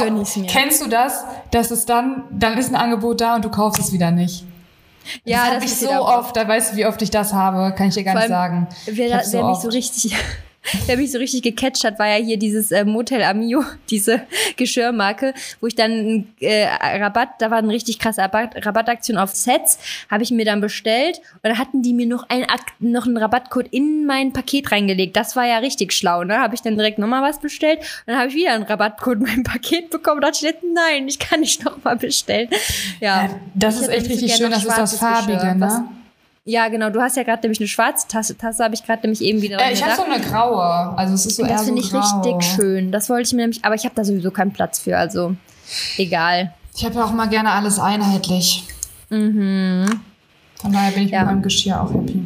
[0.48, 3.94] kennst du das, dass es dann, dann ist ein Angebot da und du kaufst es
[3.94, 4.44] wieder nicht?
[5.24, 7.88] ja, das habe ich so oft, da weißt du, wie oft ich das habe, kann
[7.90, 8.68] ich dir gar nicht sagen.
[8.86, 9.62] Wer, wer so mich oft.
[9.64, 10.16] so richtig,
[10.86, 14.22] wer mich so richtig gecatcht hat, war ja hier dieses äh, Motel Amio, diese
[14.58, 19.80] Geschirrmarke, wo ich dann äh, Rabatt, da war eine richtig krasse Rabatt, Rabattaktion auf Sets,
[20.10, 22.46] habe ich mir dann bestellt und dann hatten die mir noch einen,
[22.80, 25.16] noch einen Rabattcode in mein Paket reingelegt.
[25.16, 26.38] Das war ja richtig schlau, ne?
[26.38, 29.24] Habe ich dann direkt nochmal was bestellt und dann habe ich wieder einen Rabattcode in
[29.24, 30.22] mein Paket bekommen.
[30.22, 32.50] Da dachte ich, nein, ich kann nicht nochmal bestellen.
[33.00, 35.88] Ja, Ja, das ist echt so richtig schön, das ist das Farbige, Geschirr, was- ne?
[36.46, 36.90] Ja, genau.
[36.90, 38.38] Du hast ja gerade nämlich eine schwarze Tasse.
[38.38, 40.64] Tasse habe ich gerade nämlich eben wieder Äh, ich habe so eine graue,
[40.98, 42.22] also es ist so Das so finde ich grau.
[42.22, 42.92] richtig schön.
[42.92, 45.36] Das wollte ich mir nämlich, aber ich habe da sowieso keinen Platz für, also
[45.98, 46.54] egal.
[46.76, 48.64] Ich habe ja auch mal gerne alles einheitlich.
[49.10, 50.00] Mhm.
[50.62, 51.20] Von daher bin ich Ja.
[51.20, 52.22] mit meinem Geschirr auch happy.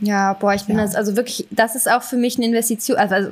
[0.00, 0.82] Ja, boah, ich bin Ja.
[0.84, 2.96] das, also wirklich, das ist auch für mich eine Investition.
[2.96, 3.30] Also, also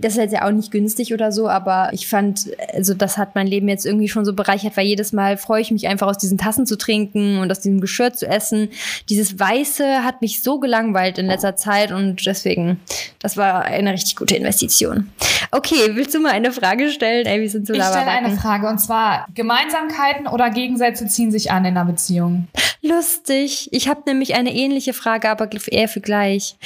[0.00, 3.34] das ist jetzt ja auch nicht günstig oder so, aber ich fand, also das hat
[3.34, 6.18] mein Leben jetzt irgendwie schon so bereichert, weil jedes Mal freue ich mich einfach aus
[6.18, 8.68] diesen Tassen zu trinken und aus diesem Geschirr zu essen.
[9.08, 12.80] Dieses Weiße hat mich so gelangweilt in letzter Zeit und deswegen,
[13.18, 15.10] das war eine richtig gute Investition.
[15.50, 17.26] Okay, willst du mal eine Frage stellen?
[17.26, 18.36] Ey, wir sind so Ich stelle eine.
[18.36, 22.48] Frage und zwar: Gemeinsamkeiten oder Gegensätze ziehen sich an in einer Beziehung?
[22.82, 23.68] Lustig.
[23.72, 26.56] Ich habe nämlich eine ähnliche Frage, aber eher für gleich.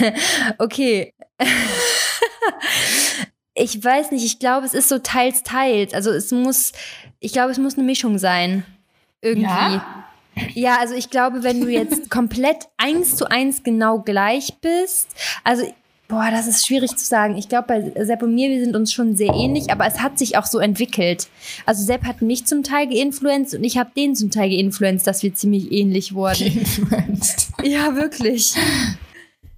[0.58, 1.12] okay.
[3.54, 5.92] Ich weiß nicht, ich glaube, es ist so teils, teils.
[5.92, 6.72] Also es muss,
[7.20, 8.64] ich glaube, es muss eine Mischung sein.
[9.20, 9.44] Irgendwie.
[9.44, 10.04] Ja?
[10.54, 15.08] Ja, also ich glaube, wenn du jetzt komplett eins zu eins genau gleich bist,
[15.44, 15.64] also
[16.08, 17.36] boah, das ist schwierig zu sagen.
[17.36, 20.18] Ich glaube, bei Sepp und mir, wir sind uns schon sehr ähnlich, aber es hat
[20.18, 21.28] sich auch so entwickelt.
[21.64, 25.22] Also Sepp hat mich zum Teil geinfluenzt und ich habe den zum Teil geinfluenzt, dass
[25.22, 26.54] wir ziemlich ähnlich wurden.
[26.54, 27.48] Geinfluenced.
[27.62, 28.54] Ja, wirklich.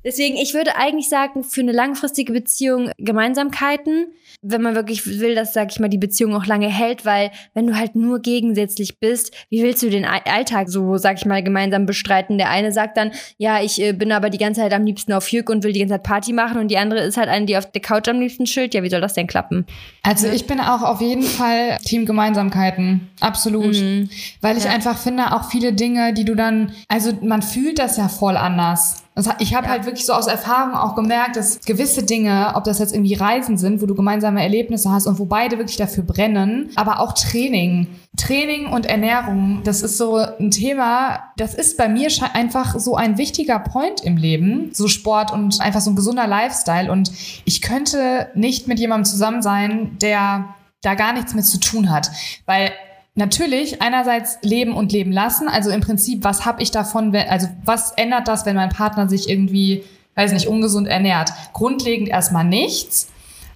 [0.05, 4.07] Deswegen, ich würde eigentlich sagen, für eine langfristige Beziehung Gemeinsamkeiten,
[4.43, 7.67] wenn man wirklich will, dass, sag ich mal, die Beziehung auch lange hält, weil wenn
[7.67, 11.87] du halt nur gegensätzlich bist, wie willst du den Alltag so, sag ich mal, gemeinsam
[11.87, 12.37] bestreiten?
[12.37, 15.29] Der eine sagt dann, ja, ich äh, bin aber die ganze Zeit am liebsten auf
[15.29, 17.57] Jück und will die ganze Zeit Party machen und die andere ist halt eine, die
[17.57, 18.75] auf der Couch am liebsten chillt.
[18.75, 19.65] Ja, wie soll das denn klappen?
[20.03, 23.09] Also ich bin auch auf jeden Fall Team Gemeinsamkeiten.
[23.21, 23.75] Absolut.
[23.75, 24.11] Mhm.
[24.43, 24.71] Weil ich Ja.
[24.71, 29.04] einfach finde, auch viele Dinge, die du dann, also man fühlt das ja voll anders.
[29.39, 29.73] Ich habe Ja.
[29.73, 33.57] halt wirklich so aus Erfahrung auch gemerkt, dass gewisse Dinge, ob das jetzt irgendwie Reisen
[33.59, 37.87] sind, wo du gemeinsame Erlebnisse hast und wo beide wirklich dafür brennen, aber auch Training.
[38.17, 43.17] Training und Ernährung, das ist so ein Thema, das ist bei mir einfach so ein
[43.17, 44.71] wichtiger Point im Leben.
[44.73, 46.91] So Sport und einfach so ein gesunder Lifestyle.
[46.91, 47.13] Und
[47.45, 52.11] ich könnte nicht mit jemandem zusammen sein, der da gar nichts mit zu tun hat.
[52.47, 52.73] Weil
[53.15, 55.49] natürlich einerseits leben und leben lassen.
[55.49, 59.29] Also im Prinzip, was habe ich davon, also was ändert das, wenn mein Partner sich
[59.29, 59.85] irgendwie,
[60.15, 61.33] weiß nicht, ungesund ernährt?
[61.53, 63.09] Grundlegend erstmal nichts.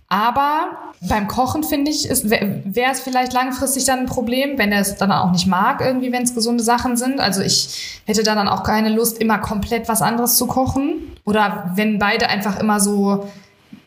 [0.08, 4.96] Aber beim Kochen finde ich, wäre es vielleicht langfristig dann ein Problem, wenn er es
[4.96, 7.20] dann auch nicht mag, irgendwie, wenn es gesunde Sachen sind.
[7.20, 11.12] Also ich hätte da dann auch keine Lust, immer komplett was anderes zu kochen.
[11.24, 13.28] Oder wenn beide einfach immer so,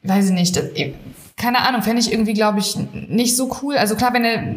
[0.04, 0.62] weiß ich nicht,
[1.42, 2.78] keine Ahnung, fände ich irgendwie, glaube ich,
[3.10, 3.76] nicht so cool.
[3.76, 4.56] Also klar, wenn er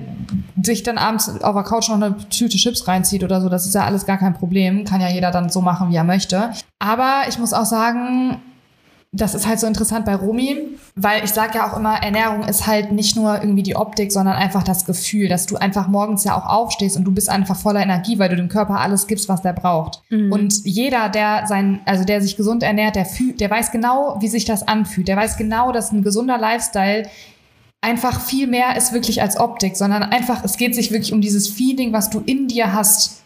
[0.63, 3.75] sich dann abends auf der Couch noch eine Tüte Chips reinzieht oder so, das ist
[3.75, 4.85] ja alles gar kein Problem.
[4.85, 6.51] Kann ja jeder dann so machen, wie er möchte.
[6.79, 8.41] Aber ich muss auch sagen,
[9.15, 12.67] das ist halt so interessant bei Romy, weil ich sage ja auch immer, Ernährung ist
[12.67, 16.37] halt nicht nur irgendwie die Optik, sondern einfach das Gefühl, dass du einfach morgens ja
[16.37, 19.43] auch aufstehst und du bist einfach voller Energie, weil du dem Körper alles gibst, was
[19.43, 20.03] der braucht.
[20.33, 24.29] Und jeder, der sein, also der sich gesund ernährt, der fühlt, der weiß genau, wie
[24.29, 25.09] sich das anfühlt.
[25.09, 27.09] Der weiß genau, dass ein gesunder Lifestyle
[27.81, 31.49] einfach viel mehr ist wirklich als Optik, sondern einfach, es geht sich wirklich um dieses
[31.49, 33.23] Feeling, was du in dir hast.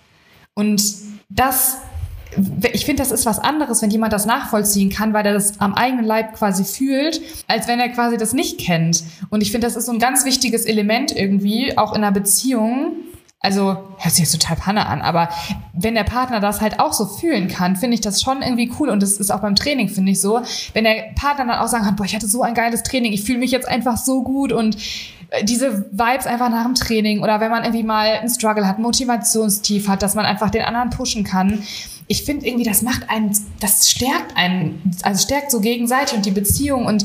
[0.55, 0.83] Und
[1.29, 1.79] das,
[2.73, 5.75] ich finde, das ist was anderes, wenn jemand das nachvollziehen kann, weil er das am
[5.75, 9.03] eigenen Leib quasi fühlt, als wenn er quasi das nicht kennt.
[9.31, 12.93] Und ich finde, das ist so ein ganz wichtiges Element irgendwie, auch in einer Beziehung.
[13.41, 15.29] Also, hört sich jetzt total Panne an, aber
[15.73, 18.89] wenn der Partner das halt auch so fühlen kann, finde ich das schon irgendwie cool.
[18.89, 20.41] Und das ist auch beim Training, finde ich so.
[20.73, 23.23] Wenn der Partner dann auch sagen kann, boah, ich hatte so ein geiles Training, ich
[23.23, 24.77] fühle mich jetzt einfach so gut und
[25.31, 28.81] äh, diese Vibes einfach nach dem Training oder wenn man irgendwie mal einen Struggle hat,
[28.81, 31.63] Motivationstief hat, dass man einfach den anderen pushen kann.
[32.09, 36.33] Ich finde irgendwie, das macht einen, das stärkt einen, also stärkt so gegenseitig und die
[36.33, 37.05] Beziehung und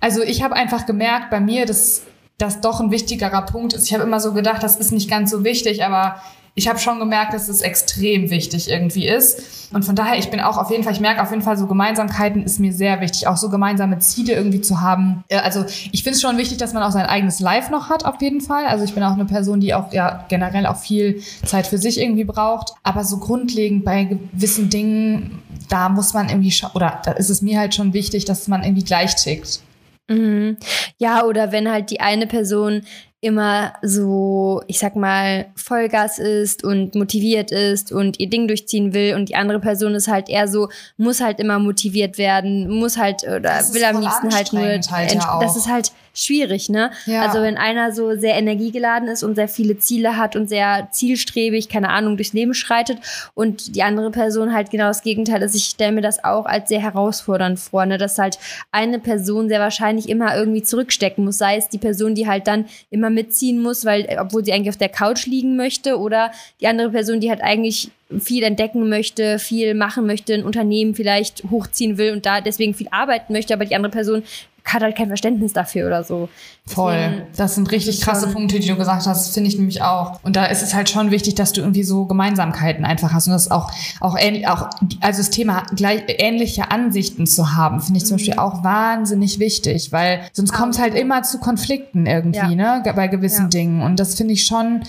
[0.00, 2.02] also ich habe einfach gemerkt bei mir, dass
[2.38, 3.86] das doch ein wichtigerer Punkt ist.
[3.86, 6.20] Ich habe immer so gedacht, das ist nicht ganz so wichtig, aber
[6.58, 9.72] ich habe schon gemerkt, dass es extrem wichtig irgendwie ist.
[9.74, 11.66] Und von daher, ich bin auch auf jeden Fall, ich merke auf jeden Fall, so
[11.66, 15.22] Gemeinsamkeiten ist mir sehr wichtig, auch so gemeinsame Ziele irgendwie zu haben.
[15.30, 18.22] Also ich finde es schon wichtig, dass man auch sein eigenes Life noch hat, auf
[18.22, 18.64] jeden Fall.
[18.66, 22.00] Also ich bin auch eine Person, die auch ja generell auch viel Zeit für sich
[22.00, 22.72] irgendwie braucht.
[22.82, 27.58] Aber so grundlegend bei gewissen Dingen, da muss man irgendwie oder da ist es mir
[27.58, 29.60] halt schon wichtig, dass man irgendwie gleich tickt.
[30.08, 30.56] Mhm.
[30.98, 32.82] Ja, oder wenn halt die eine Person
[33.20, 39.14] immer so, ich sag mal, Vollgas ist und motiviert ist und ihr Ding durchziehen will
[39.14, 43.24] und die andere Person ist halt eher so, muss halt immer motiviert werden, muss halt
[43.24, 44.62] oder will am liebsten halt nur.
[44.62, 46.90] halt ja das ist halt schwierig, ne?
[47.06, 47.22] Ja.
[47.22, 51.68] Also wenn einer so sehr energiegeladen ist und sehr viele Ziele hat und sehr zielstrebig,
[51.68, 52.98] keine Ahnung, durchs Leben schreitet
[53.34, 55.54] und die andere Person halt genau das Gegenteil ist.
[55.54, 57.98] Ich stelle mir das auch als sehr herausfordernd vor, ne?
[57.98, 58.38] dass halt
[58.72, 62.64] eine Person sehr wahrscheinlich immer irgendwie zurückstecken muss, sei es die Person, die halt dann
[62.90, 66.90] immer mitziehen muss, weil obwohl sie eigentlich auf der Couch liegen möchte oder die andere
[66.90, 67.90] Person, die halt eigentlich
[68.20, 72.88] viel entdecken möchte, viel machen möchte, ein Unternehmen vielleicht hochziehen will und da deswegen viel
[72.90, 74.22] arbeiten möchte, aber die andere Person
[74.66, 76.28] hat halt kein Verständnis dafür oder so.
[76.66, 77.26] Voll.
[77.36, 79.32] Das sind richtig krasse Punkte, die du gesagt hast.
[79.32, 80.18] Finde ich nämlich auch.
[80.24, 83.32] Und da ist es halt schon wichtig, dass du irgendwie so Gemeinsamkeiten einfach hast und
[83.32, 84.68] das auch, auch, ähnlich, auch
[85.00, 89.92] also das Thema gleich, ähnliche Ansichten zu haben, finde ich zum Beispiel auch wahnsinnig wichtig,
[89.92, 93.48] weil sonst kommt es halt immer zu Konflikten irgendwie, ne, bei gewissen Ja.
[93.48, 93.82] Dingen.
[93.82, 94.82] Und das finde ich schon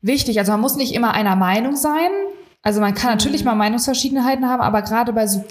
[0.00, 0.38] wichtig.
[0.38, 2.08] Also man muss nicht immer einer Meinung sein.
[2.62, 5.44] Also man kann natürlich mal Meinungsverschiedenheiten haben, aber gerade bei so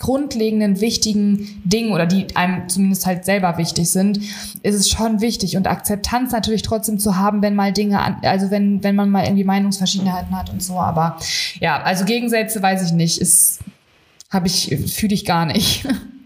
[0.00, 4.18] grundlegenden, wichtigen Dingen oder die einem zumindest halt selber wichtig sind,
[4.62, 8.50] ist es schon wichtig und Akzeptanz natürlich trotzdem zu haben, wenn mal Dinge, an, also
[8.50, 10.80] wenn, wenn man mal irgendwie Meinungsverschiedenheiten hat und so.
[10.80, 11.18] Aber
[11.60, 13.60] ja, also Gegensätze weiß ich nicht, ist,
[14.30, 15.86] habe ich, fühle ich gar nicht.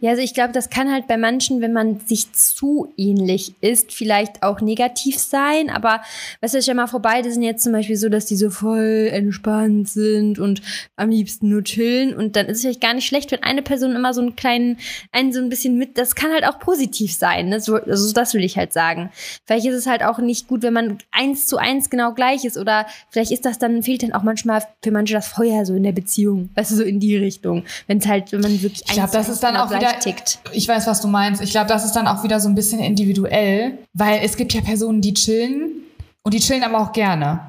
[0.00, 3.92] Ja, also ich glaube, das kann halt bei manchen, wenn man sich zu ähnlich ist,
[3.92, 5.70] vielleicht auch negativ sein.
[5.70, 6.00] Aber
[6.40, 9.08] weißt du, stell mal vorbei, die sind jetzt zum Beispiel so, dass die so voll
[9.12, 10.62] entspannt sind und
[10.96, 12.14] am liebsten nur chillen.
[12.14, 14.78] Und dann ist es vielleicht gar nicht schlecht, wenn eine Person immer so einen kleinen,
[15.12, 17.48] einen so ein bisschen mit, das kann halt auch positiv sein.
[17.48, 17.60] Ne?
[17.60, 19.10] So, also das will ich halt sagen.
[19.44, 22.56] Vielleicht ist es halt auch nicht gut, wenn man eins zu eins genau gleich ist.
[22.56, 25.82] Oder vielleicht ist das dann, fehlt dann auch manchmal für manche das Feuer so in
[25.82, 26.50] der Beziehung.
[26.54, 27.64] Weißt du, so in die Richtung.
[27.86, 30.38] Wenn es halt, wenn man wirklich Ich glaube, das ist dann auch wieder, tickt.
[30.52, 31.42] ich weiß, was du meinst.
[31.42, 34.60] Ich glaube, das ist dann auch wieder so ein bisschen individuell, weil es gibt ja
[34.60, 35.82] Personen, die chillen
[36.22, 37.40] und die chillen aber auch gerne.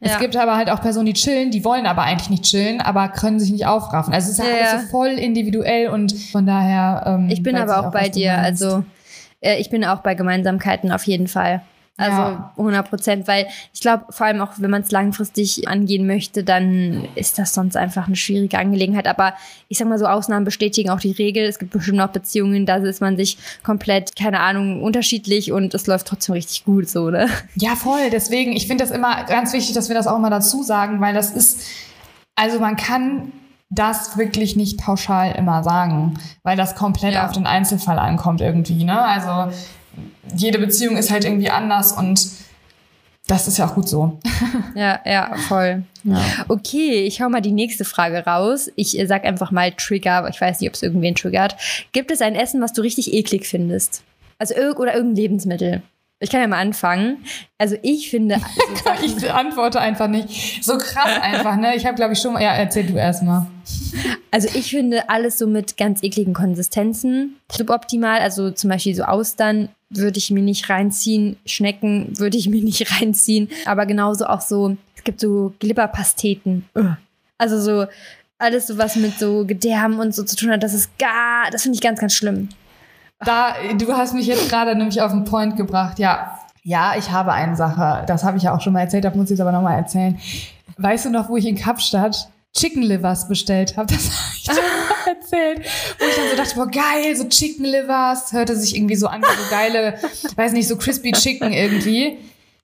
[0.00, 0.12] Ja.
[0.12, 3.08] Es gibt aber halt auch Personen, die chillen, die wollen aber eigentlich nicht chillen, aber
[3.08, 4.14] können sich nicht aufraffen.
[4.14, 7.02] Also es ist ja, ja alles so voll individuell und von daher.
[7.06, 8.38] Ähm, ich bin aber auch, auch bei dir.
[8.38, 8.84] Also
[9.40, 11.62] äh, ich bin auch bei Gemeinsamkeiten auf jeden Fall.
[11.98, 12.52] Also ja.
[12.56, 17.08] 100 Prozent, weil ich glaube, vor allem auch, wenn man es langfristig angehen möchte, dann
[17.16, 19.08] ist das sonst einfach eine schwierige Angelegenheit.
[19.08, 19.34] Aber
[19.66, 21.44] ich sag mal so, Ausnahmen bestätigen auch die Regel.
[21.44, 25.88] Es gibt bestimmt auch Beziehungen, da ist man sich komplett, keine Ahnung, unterschiedlich und es
[25.88, 27.28] läuft trotzdem richtig gut so, ne?
[27.56, 28.10] Ja, voll.
[28.12, 31.14] Deswegen, ich finde das immer ganz wichtig, dass wir das auch mal dazu sagen, weil
[31.14, 31.66] das ist,
[32.36, 33.32] also man kann
[33.70, 37.26] das wirklich nicht pauschal immer sagen, weil das komplett ja.
[37.26, 39.02] auf den Einzelfall ankommt irgendwie, ne?
[39.02, 39.52] Also
[40.36, 42.28] jede Beziehung ist halt irgendwie anders und
[43.26, 44.18] das ist ja auch gut so.
[44.74, 45.82] Ja, ja, voll.
[46.04, 46.24] Ja.
[46.48, 48.70] Okay, ich hau mal die nächste Frage raus.
[48.74, 51.56] Ich äh, sag einfach mal Trigger, aber ich weiß nicht, ob es irgendwen triggert.
[51.92, 54.02] Gibt es ein Essen, was du richtig eklig findest?
[54.38, 55.82] Also irg oder irgendein Lebensmittel?
[56.20, 57.24] Ich kann ja mal anfangen.
[57.58, 58.40] Also ich finde.
[58.84, 60.64] Also ich antworte einfach nicht.
[60.64, 61.76] So krass einfach, ne?
[61.76, 62.42] Ich habe, glaube ich, schon mal.
[62.42, 63.46] Ja, erzähl du erst mal.
[64.30, 68.20] Also ich finde alles so mit ganz ekligen Konsistenzen suboptimal.
[68.20, 71.36] Also zum Beispiel so Austern würde ich mir nicht reinziehen.
[71.44, 73.48] Schnecken würde ich mir nicht reinziehen.
[73.66, 76.64] Aber genauso auch so, es gibt so Glibberpasteten.
[77.36, 77.86] Also so
[78.38, 81.62] alles so was mit so Gedärmen und so zu tun hat, das ist gar, das
[81.62, 82.48] finde ich ganz, ganz schlimm.
[83.24, 86.38] Da, du hast mich jetzt gerade nämlich auf den Point gebracht, ja.
[86.62, 89.30] Ja, ich habe eine Sache, das habe ich ja auch schon mal erzählt, da muss
[89.30, 90.18] ich es aber nochmal erzählen.
[90.76, 93.92] Weißt du noch, wo ich in Kapstadt Chicken Livers bestellt habe?
[93.92, 95.66] Das habe ich schon mal erzählt.
[95.98, 99.22] Wo ich dann so dachte, boah, geil, so Chicken Livers, hörte sich irgendwie so an,
[99.22, 99.98] so geile,
[100.36, 102.18] weiß nicht, so crispy Chicken irgendwie.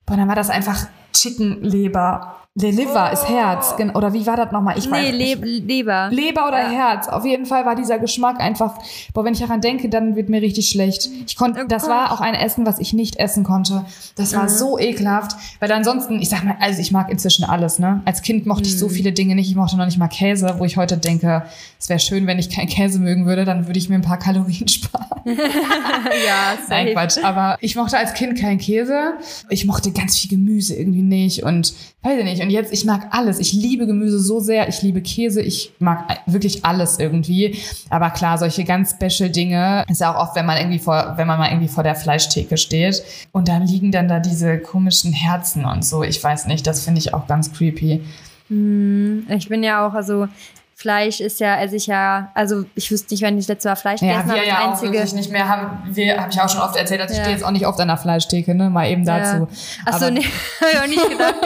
[0.07, 2.36] Boah, dann war das einfach Chicken Leber.
[2.56, 3.12] Le Liver oh.
[3.12, 3.74] ist Herz.
[3.94, 4.78] Oder wie war das nochmal?
[4.78, 6.08] Ich nee, Le Leber.
[6.12, 6.70] Leber oder ja.
[6.70, 7.08] Herz.
[7.08, 8.78] Auf jeden Fall war dieser Geschmack einfach,
[9.12, 11.10] boah, wenn ich daran denke, dann wird mir richtig schlecht.
[11.26, 13.84] Ich konnte, oh das war auch ein Essen, was ich nicht essen konnte.
[14.14, 14.48] Das war mhm.
[14.50, 15.36] so ekelhaft.
[15.58, 18.02] Weil ansonsten, ich sag mal, also ich mag inzwischen alles, ne?
[18.04, 18.92] Als Kind mochte ich so mhm.
[18.92, 19.48] viele Dinge nicht.
[19.48, 21.42] Ich mochte noch nicht mal Käse, wo ich heute denke,
[21.80, 24.20] es wäre schön, wenn ich keinen Käse mögen würde, dann würde ich mir ein paar
[24.20, 25.04] Kalorien sparen.
[25.26, 26.68] ja, safe.
[26.68, 27.18] Nein, Quatsch.
[27.24, 29.14] Aber ich mochte als Kind keinen Käse.
[29.48, 32.42] Ich mochte ganz viel Gemüse irgendwie nicht und weiß ich nicht.
[32.42, 33.38] Und jetzt, ich mag alles.
[33.38, 34.68] Ich liebe Gemüse so sehr.
[34.68, 35.40] Ich liebe Käse.
[35.40, 37.59] Ich mag wirklich alles irgendwie.
[37.90, 41.26] Aber klar, solche ganz special Dinge ist ja auch oft, wenn man irgendwie vor, wenn
[41.26, 43.02] man mal irgendwie vor der Fleischtheke steht
[43.32, 46.02] und dann liegen dann da diese komischen Herzen und so.
[46.02, 46.66] Ich weiß nicht.
[46.66, 48.02] Das finde ich auch ganz creepy.
[48.48, 50.28] Hm, ich bin ja auch, also
[50.85, 53.76] Fleisch ist ja, esse ich ja, also ich wüsste nicht, wenn ich das letzte Mal
[53.76, 54.41] Fleisch ja, gegessen habe.
[54.41, 55.03] Ja, ja, einzige.
[55.03, 57.16] auch nicht mehr haben, wir, habe ich auch schon oft erzählt, dass ja.
[57.16, 59.49] ich stehe jetzt auch nicht oft an der Fleischtheke, ne, mal eben dazu.
[59.49, 59.49] Ja.
[59.87, 60.26] Achso, nee,
[60.61, 61.37] habe ich auch nicht gedacht.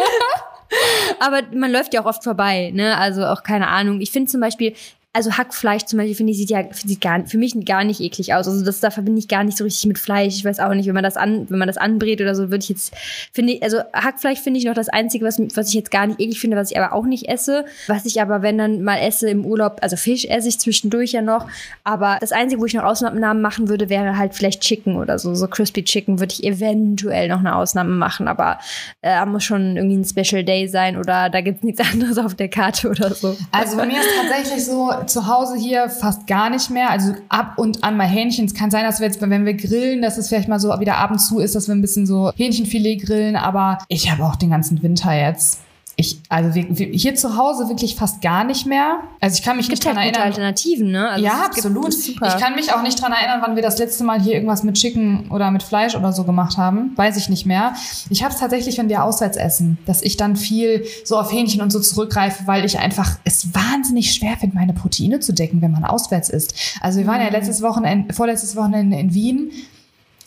[1.20, 2.99] Aber man läuft ja auch oft vorbei, ne?
[2.99, 4.01] Also auch keine Ahnung.
[4.01, 4.74] Ich finde zum Beispiel,
[5.18, 8.34] also Hackfleisch zum Beispiel, finde ich, sieht ja sieht gar, für mich gar nicht eklig
[8.34, 8.46] aus.
[8.46, 10.36] Also das da verbinde ich gar nicht so richtig mit Fleisch.
[10.36, 12.58] Ich weiß auch nicht, wenn man das an, wenn man das anbrät oder so, würde
[12.58, 12.94] ich jetzt,
[13.32, 16.20] finde ich, also Hackfleisch finde ich noch das Einzige, was, was ich jetzt gar nicht
[16.20, 17.64] eklig finde, was ich aber auch nicht esse.
[17.88, 21.22] Was ich aber, wenn dann mal esse im Urlaub, also Fisch esse ich zwischendurch ja
[21.22, 21.48] noch.
[21.82, 25.34] Aber das Einzige, wo ich noch Ausnahmen machen würde, wäre halt vielleicht Chicken oder so.
[25.34, 28.28] So Crispy Chicken würde ich eventuell noch eine Ausnahme machen.
[28.28, 28.60] Aber
[29.02, 32.34] äh, muss schon irgendwie ein Special Day sein oder da gibt es nichts anderes auf
[32.34, 33.36] der Karte oder so.
[33.52, 36.90] Also bei mir ist tatsächlich so, zu Hause hier fast gar nicht mehr.
[36.90, 38.46] Also ab und an mal Hähnchen.
[38.46, 40.98] Es kann sein, dass wir jetzt, wenn wir grillen, dass es vielleicht mal so wieder
[40.98, 43.36] ab und zu ist, dass wir ein bisschen so Hähnchenfilet grillen.
[43.36, 45.61] Aber ich habe auch den ganzen Winter jetzt
[46.01, 49.01] ich, also wir, hier zu Hause wirklich fast gar nicht mehr.
[49.20, 50.28] Also ich kann mich nicht dran halt erinnern.
[50.28, 51.09] Alternativen, ne?
[51.11, 51.92] Also ja, absolut.
[51.92, 54.76] Ich kann mich auch nicht dran erinnern, wann wir das letzte Mal hier irgendwas mit
[54.76, 56.92] Chicken oder mit Fleisch oder so gemacht haben.
[56.94, 57.74] Weiß ich nicht mehr.
[58.11, 61.62] Ich habe es tatsächlich, wenn wir auswärts essen, dass ich dann viel so auf Hähnchen
[61.62, 65.72] und so zurückgreife, weil ich einfach es wahnsinnig schwer finde, meine Proteine zu decken, wenn
[65.72, 66.55] man auswärts isst.
[66.80, 67.32] Also wir waren ja mhm.
[67.32, 69.51] letztes Wochenende, vorletztes Wochenende in Wien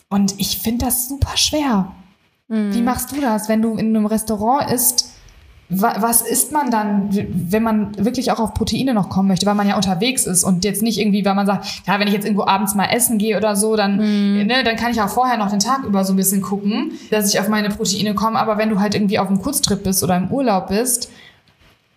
[0.09, 1.93] und ich finde das super schwer.
[2.49, 2.73] Mhm.
[2.73, 5.10] Wie machst du das, wenn du in einem Restaurant isst?
[5.73, 9.67] Was isst man dann, wenn man wirklich auch auf Proteine noch kommen möchte, weil man
[9.67, 12.45] ja unterwegs ist und jetzt nicht irgendwie, weil man sagt, ja, wenn ich jetzt irgendwo
[12.45, 14.47] abends mal essen gehe oder so, dann, mm.
[14.47, 17.33] ne, dann kann ich auch vorher noch den Tag über so ein bisschen gucken, dass
[17.33, 18.37] ich auf meine Proteine komme.
[18.37, 21.09] Aber wenn du halt irgendwie auf einem Kurztrip bist oder im Urlaub bist,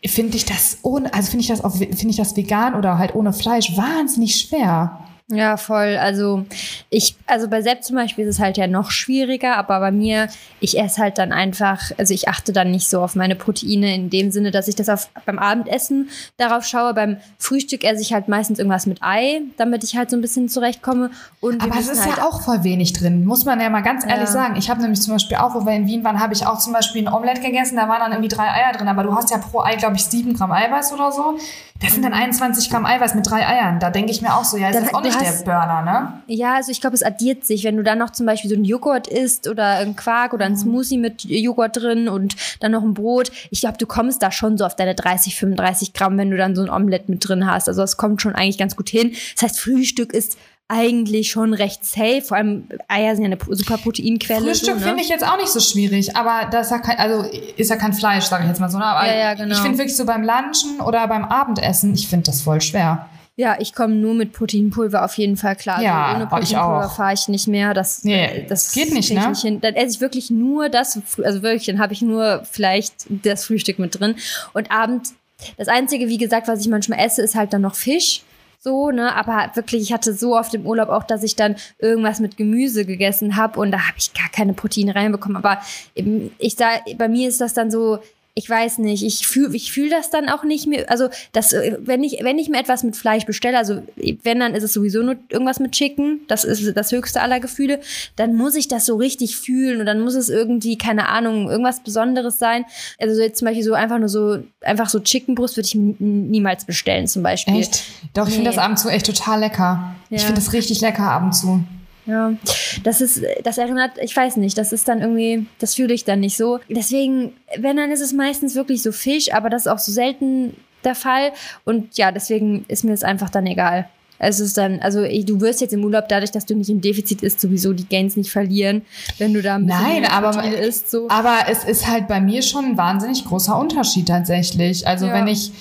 [0.06, 3.14] finde ich das ohne, also finde ich das auch, finde ich das vegan oder halt
[3.16, 5.00] ohne Fleisch wahnsinnig schwer.
[5.28, 5.96] Ja, voll.
[5.96, 6.44] Also
[6.90, 10.28] ich, also bei Sepp zum Beispiel ist es halt ja noch schwieriger, aber bei mir,
[10.60, 14.10] ich esse halt dann einfach, also ich achte dann nicht so auf meine Proteine in
[14.10, 16.92] dem Sinne, dass ich das auf, beim Abendessen darauf schaue.
[16.92, 20.50] Beim Frühstück esse ich halt meistens irgendwas mit Ei, damit ich halt so ein bisschen
[20.50, 21.10] zurechtkomme.
[21.40, 24.04] Und aber es ist halt ja auch voll wenig drin, muss man ja mal ganz
[24.04, 24.32] ehrlich ja.
[24.32, 24.56] sagen.
[24.56, 26.74] Ich habe nämlich zum Beispiel auch, wo wir in Wien waren, habe ich auch zum
[26.74, 29.38] Beispiel ein Omelette gegessen, da waren dann irgendwie drei Eier drin, aber du hast ja
[29.38, 31.38] pro Ei, glaube ich, sieben Gramm Eiweiß oder so.
[31.80, 33.80] Das sind dann 21 Gramm Eiweiß mit drei Eiern.
[33.80, 35.82] Da denke ich mir auch so, ja, ist dann, das auch nicht hast, der Burner,
[35.82, 36.22] ne?
[36.28, 37.64] Ja, also ich glaube, es addiert sich.
[37.64, 40.52] Wenn du dann noch zum Beispiel so ein Joghurt isst oder ein Quark oder ein
[40.52, 40.58] mhm.
[40.58, 43.32] Smoothie mit Joghurt drin und dann noch ein Brot.
[43.50, 46.54] Ich glaube, du kommst da schon so auf deine 30, 35 Gramm, wenn du dann
[46.54, 47.68] so ein Omelett mit drin hast.
[47.68, 49.14] Also das kommt schon eigentlich ganz gut hin.
[49.34, 50.38] Das heißt, Frühstück ist
[50.74, 52.22] eigentlich schon recht safe.
[52.22, 54.44] Vor allem Eier sind ja eine super Proteinquelle.
[54.44, 54.86] Frühstück so, ne?
[54.86, 57.76] finde ich jetzt auch nicht so schwierig, aber das ist ja kein, also ist ja
[57.76, 58.78] kein Fleisch, sage ich jetzt mal so.
[58.78, 58.84] Ne?
[58.84, 59.54] Aber ja, ja, genau.
[59.54, 63.06] ich finde wirklich so beim Lunchen oder beim Abendessen, ich finde das voll schwer.
[63.36, 65.82] Ja, ich komme nur mit Proteinpulver auf jeden Fall klar.
[65.82, 67.74] Ja, also ohne Proteinpulver fahre ich nicht mehr.
[67.74, 69.28] Das, nee, das geht nicht, ne?
[69.28, 69.60] Nicht hin.
[69.60, 73.80] Dann esse ich wirklich nur das, also wirklich, dann habe ich nur vielleicht das Frühstück
[73.80, 74.14] mit drin.
[74.52, 75.08] Und Abend,
[75.56, 78.22] das Einzige, wie gesagt, was ich manchmal esse, ist halt dann noch Fisch
[78.64, 79.14] so, ne?
[79.14, 82.86] Aber wirklich, ich hatte so oft im Urlaub auch, dass ich dann irgendwas mit Gemüse
[82.86, 85.36] gegessen habe und da habe ich gar keine Proteine reinbekommen.
[85.36, 85.60] Aber
[85.94, 87.98] ich sag, bei mir ist das dann so,
[88.36, 90.90] ich weiß nicht, ich fühle ich fühl das dann auch nicht mehr.
[90.90, 93.82] Also, das, äh, wenn, ich, wenn ich mir etwas mit Fleisch bestelle, also
[94.24, 97.78] wenn, dann ist es sowieso nur irgendwas mit Chicken, das ist das höchste aller Gefühle,
[98.16, 101.84] dann muss ich das so richtig fühlen und dann muss es irgendwie, keine Ahnung, irgendwas
[101.84, 102.64] Besonderes sein.
[102.98, 107.06] Also jetzt zum Beispiel so einfach nur so, einfach so Chickenbrust würde ich niemals bestellen
[107.06, 107.60] zum Beispiel.
[107.60, 107.84] Echt?
[108.14, 108.34] Doch, ich nee.
[108.36, 109.94] finde das ab und zu echt total lecker.
[110.10, 110.16] Ja.
[110.16, 111.62] Ich finde das richtig lecker ab und zu.
[112.06, 112.34] Ja,
[112.82, 116.20] das ist, das erinnert, ich weiß nicht, das ist dann irgendwie, das fühle ich dann
[116.20, 116.60] nicht so.
[116.68, 120.54] Deswegen, wenn, dann ist es meistens wirklich so Fisch, aber das ist auch so selten
[120.84, 121.32] der Fall.
[121.64, 123.88] Und ja, deswegen ist mir das einfach dann egal.
[124.18, 127.22] Es ist dann, also du wirst jetzt im Urlaub dadurch, dass du nicht im Defizit
[127.22, 128.82] ist, sowieso die Gains nicht verlieren,
[129.18, 130.90] wenn du da ein bisschen Nein, aber, isst.
[130.90, 131.08] So.
[131.08, 134.86] Aber es ist halt bei mir schon ein wahnsinnig großer Unterschied tatsächlich.
[134.86, 135.14] Also ja.
[135.14, 135.52] wenn ich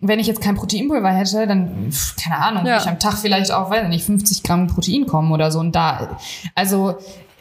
[0.00, 1.92] wenn ich jetzt kein Proteinpulver hätte, dann,
[2.22, 2.72] keine Ahnung, ja.
[2.72, 5.58] würde ich am Tag vielleicht auch, weiß nicht, 50 Gramm Protein kommen oder so.
[5.58, 6.18] Und da,
[6.54, 6.96] also,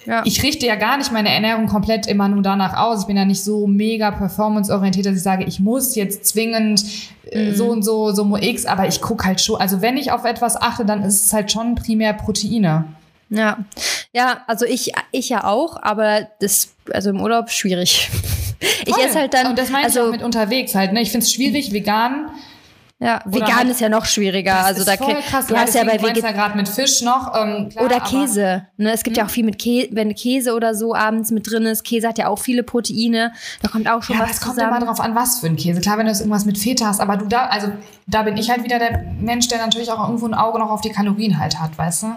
[0.05, 0.23] ja.
[0.25, 3.01] ich richte ja gar nicht meine Ernährung komplett immer nur danach aus.
[3.01, 6.83] Ich bin ja nicht so mega performanceorientiert, dass ich sage, ich muss jetzt zwingend
[7.31, 7.55] äh, mhm.
[7.55, 10.61] so und so, so X, aber ich gucke halt schon, also wenn ich auf etwas
[10.61, 12.85] achte, dann ist es halt schon primär Proteine.
[13.29, 13.59] Ja,
[14.11, 18.09] ja, also ich, ich ja auch, aber das, also im Urlaub schwierig.
[18.85, 19.47] Ich esse halt dann.
[19.47, 20.91] Und das meine also, ich auch mit unterwegs halt.
[20.91, 21.01] Ne?
[21.01, 22.29] Ich finde es schwierig, vegan
[23.01, 24.65] ja, vegan halt, ist ja noch schwieriger.
[24.65, 25.47] Also da krass.
[25.47, 28.67] Du hast ja bei vegan ja gerade mit Fisch noch ähm, klar, oder Käse.
[28.75, 29.33] Ne, es gibt ja auch hm.
[29.33, 31.85] viel mit Käse, wenn Käse oder so abends mit drin ist.
[31.85, 33.31] Käse hat ja auch viele Proteine.
[33.61, 35.79] Da kommt auch schon ja, was es kommt immer drauf an, was für ein Käse.
[35.79, 37.71] Klar, wenn du jetzt irgendwas mit Feta hast, aber du da, also
[38.05, 40.81] da bin ich halt wieder der Mensch, der natürlich auch irgendwo ein Auge noch auf
[40.81, 42.07] die Kalorien halt hat, weißt du?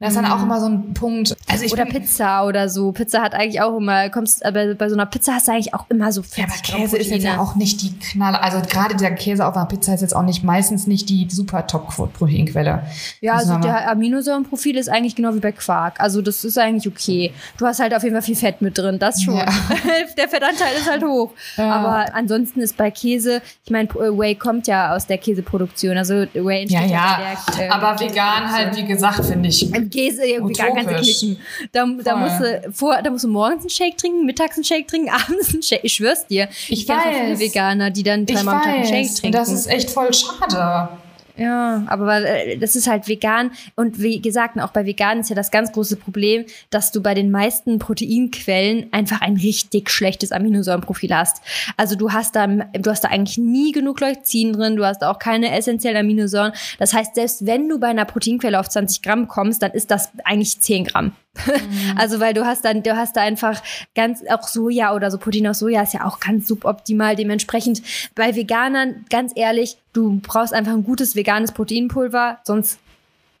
[0.00, 0.44] Das ist dann auch mhm.
[0.44, 1.36] immer so ein Punkt.
[1.48, 2.92] Also oder Pizza oder so.
[2.92, 5.86] Pizza hat eigentlich auch immer, kommst, aber bei so einer Pizza hast du eigentlich auch
[5.88, 8.42] immer so 40 Ja, aber Käse ist jetzt ja auch nicht die Knalle.
[8.42, 11.66] Also gerade der Käse auf einer Pizza ist jetzt auch nicht meistens nicht die super
[11.66, 12.82] Top-Proteinquelle.
[13.20, 16.00] Ja, also der Aminosäurenprofil ist eigentlich genau wie bei Quark.
[16.00, 17.32] Also das ist eigentlich okay.
[17.56, 19.36] Du hast halt auf jeden Fall viel Fett mit drin, das schon.
[19.36, 19.46] Ja.
[20.18, 21.30] der Fettanteil ist halt hoch.
[21.56, 21.72] Ja.
[21.72, 25.96] Aber ansonsten ist bei Käse, ich meine, Whey kommt ja aus der Käseproduktion.
[25.96, 27.36] Also Whey entsteht ja, ja.
[27.56, 31.38] Der, äh, aber vegan halt, wie gesagt, finde ich Käse irgendwie gar ganz knicken.
[31.72, 34.88] Da, da, musst du vor, da musst du morgens einen Shake trinken, mittags einen Shake
[34.88, 35.84] trinken, abends einen Shake.
[35.84, 36.48] Ich schwör's dir.
[36.68, 39.32] Ich, ich kenne viele Veganer, die dann dreimal am Tag einen Shake trinken.
[39.32, 40.88] Das ist echt voll schade.
[41.36, 43.50] Ja, aber äh, das ist halt vegan.
[43.74, 47.14] Und wie gesagt, auch bei Veganen ist ja das ganz große Problem, dass du bei
[47.14, 51.42] den meisten Proteinquellen einfach ein richtig schlechtes Aminosäurenprofil hast.
[51.76, 55.18] Also du hast da, du hast da eigentlich nie genug Leucin drin, du hast auch
[55.18, 56.52] keine essentiellen Aminosäuren.
[56.78, 60.10] Das heißt, selbst wenn du bei einer Proteinquelle auf 20 Gramm kommst, dann ist das
[60.24, 61.12] eigentlich 10 Gramm.
[61.46, 61.94] Mhm.
[61.96, 63.62] Also weil du hast dann, du hast da einfach
[63.94, 67.16] ganz auch Soja oder so Protein aus Soja ist ja auch ganz suboptimal.
[67.16, 67.82] Dementsprechend
[68.14, 72.78] bei Veganern ganz ehrlich, du brauchst einfach ein gutes veganes Proteinpulver, sonst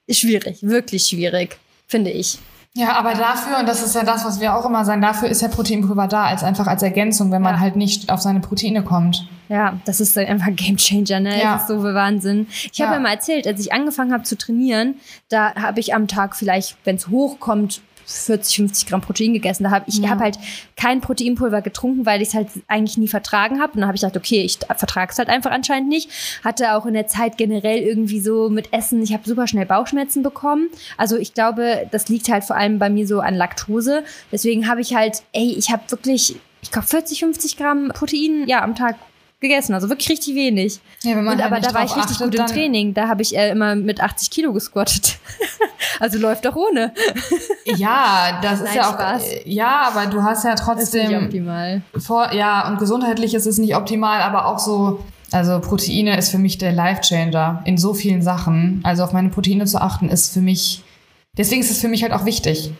[0.06, 2.38] ist schwierig, wirklich schwierig, finde ich.
[2.76, 5.42] Ja, aber dafür, und das ist ja das, was wir auch immer sagen, dafür ist
[5.42, 7.60] ja Proteinpulver da, als einfach als Ergänzung, wenn man ja.
[7.60, 9.28] halt nicht auf seine Proteine kommt.
[9.48, 11.40] Ja, das ist einfach ein Gamechanger, ne?
[11.40, 11.52] Ja.
[11.52, 12.48] Das ist so Wahnsinn.
[12.50, 12.86] Ich ja.
[12.86, 14.96] habe ja mal erzählt, als ich angefangen habe zu trainieren,
[15.28, 19.64] da habe ich am Tag vielleicht, wenn es hochkommt, 40, 50 Gramm Protein gegessen.
[19.64, 20.08] Da hab, ich ja.
[20.10, 20.38] habe halt
[20.76, 23.74] kein Proteinpulver getrunken, weil ich es halt eigentlich nie vertragen habe.
[23.74, 26.10] Und dann habe ich gedacht, okay, ich vertrage es halt einfach anscheinend nicht.
[26.44, 30.22] Hatte auch in der Zeit generell irgendwie so mit Essen, ich habe super schnell Bauchschmerzen
[30.22, 30.68] bekommen.
[30.96, 34.04] Also ich glaube, das liegt halt vor allem bei mir so an Laktose.
[34.32, 38.62] Deswegen habe ich halt, ey, ich habe wirklich, ich glaube 40, 50 Gramm Protein ja
[38.62, 38.96] am Tag
[39.48, 40.80] gegessen, also wirklich richtig wenig.
[41.02, 42.94] Ja, und halt aber da war ich richtig achtet, gut im Training.
[42.94, 45.18] Da habe ich äh, immer mit 80 Kilo gesquattet.
[46.00, 46.92] also läuft doch ohne.
[47.76, 48.94] Ja, das ist Nein, ja auch.
[48.94, 49.22] Spaß.
[49.24, 51.24] äh, Ja, aber du hast ja Ist nicht trotzdem.
[51.24, 51.82] optimal.
[51.96, 55.02] Vor, ja, und gesundheitlich ist es nicht optimal, aber auch so.
[55.32, 58.80] Also Proteine ist für mich der Life-Changer in so vielen Sachen.
[58.84, 60.82] Also auf meine Proteine zu achten ist für mich.
[61.36, 62.70] Deswegen ist es für mich halt auch wichtig.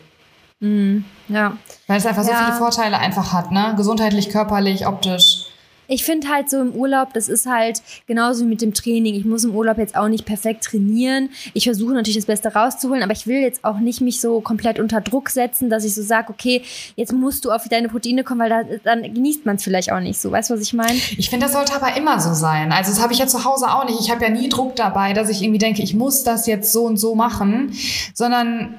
[0.60, 1.56] Ja.
[1.88, 2.44] Weil es einfach so Ja.
[2.44, 3.74] viele Vorteile einfach hat, ne?
[3.76, 5.46] Gesundheitlich, körperlich, optisch.
[5.89, 9.14] Ich finde halt so im Urlaub, das ist halt genauso wie mit dem Training.
[9.14, 11.30] Ich muss im Urlaub jetzt auch nicht perfekt trainieren.
[11.53, 14.78] Ich versuche natürlich das Beste rauszuholen, aber ich will jetzt auch nicht mich so komplett
[14.78, 16.62] unter Druck setzen, dass ich so sage, okay,
[16.97, 20.01] jetzt musst du auf deine Proteine kommen, weil da, dann genießt man es vielleicht auch
[20.01, 20.30] nicht so.
[20.30, 20.99] Weißt du, was ich meine?
[21.16, 22.72] Ich finde, das sollte aber immer so sein.
[22.72, 24.01] Also das habe ich ja zu Hause auch nicht.
[24.01, 26.85] Ich habe ja nie Druck dabei, dass ich irgendwie denke, ich muss das jetzt so
[26.85, 27.72] und so machen,
[28.14, 28.78] sondern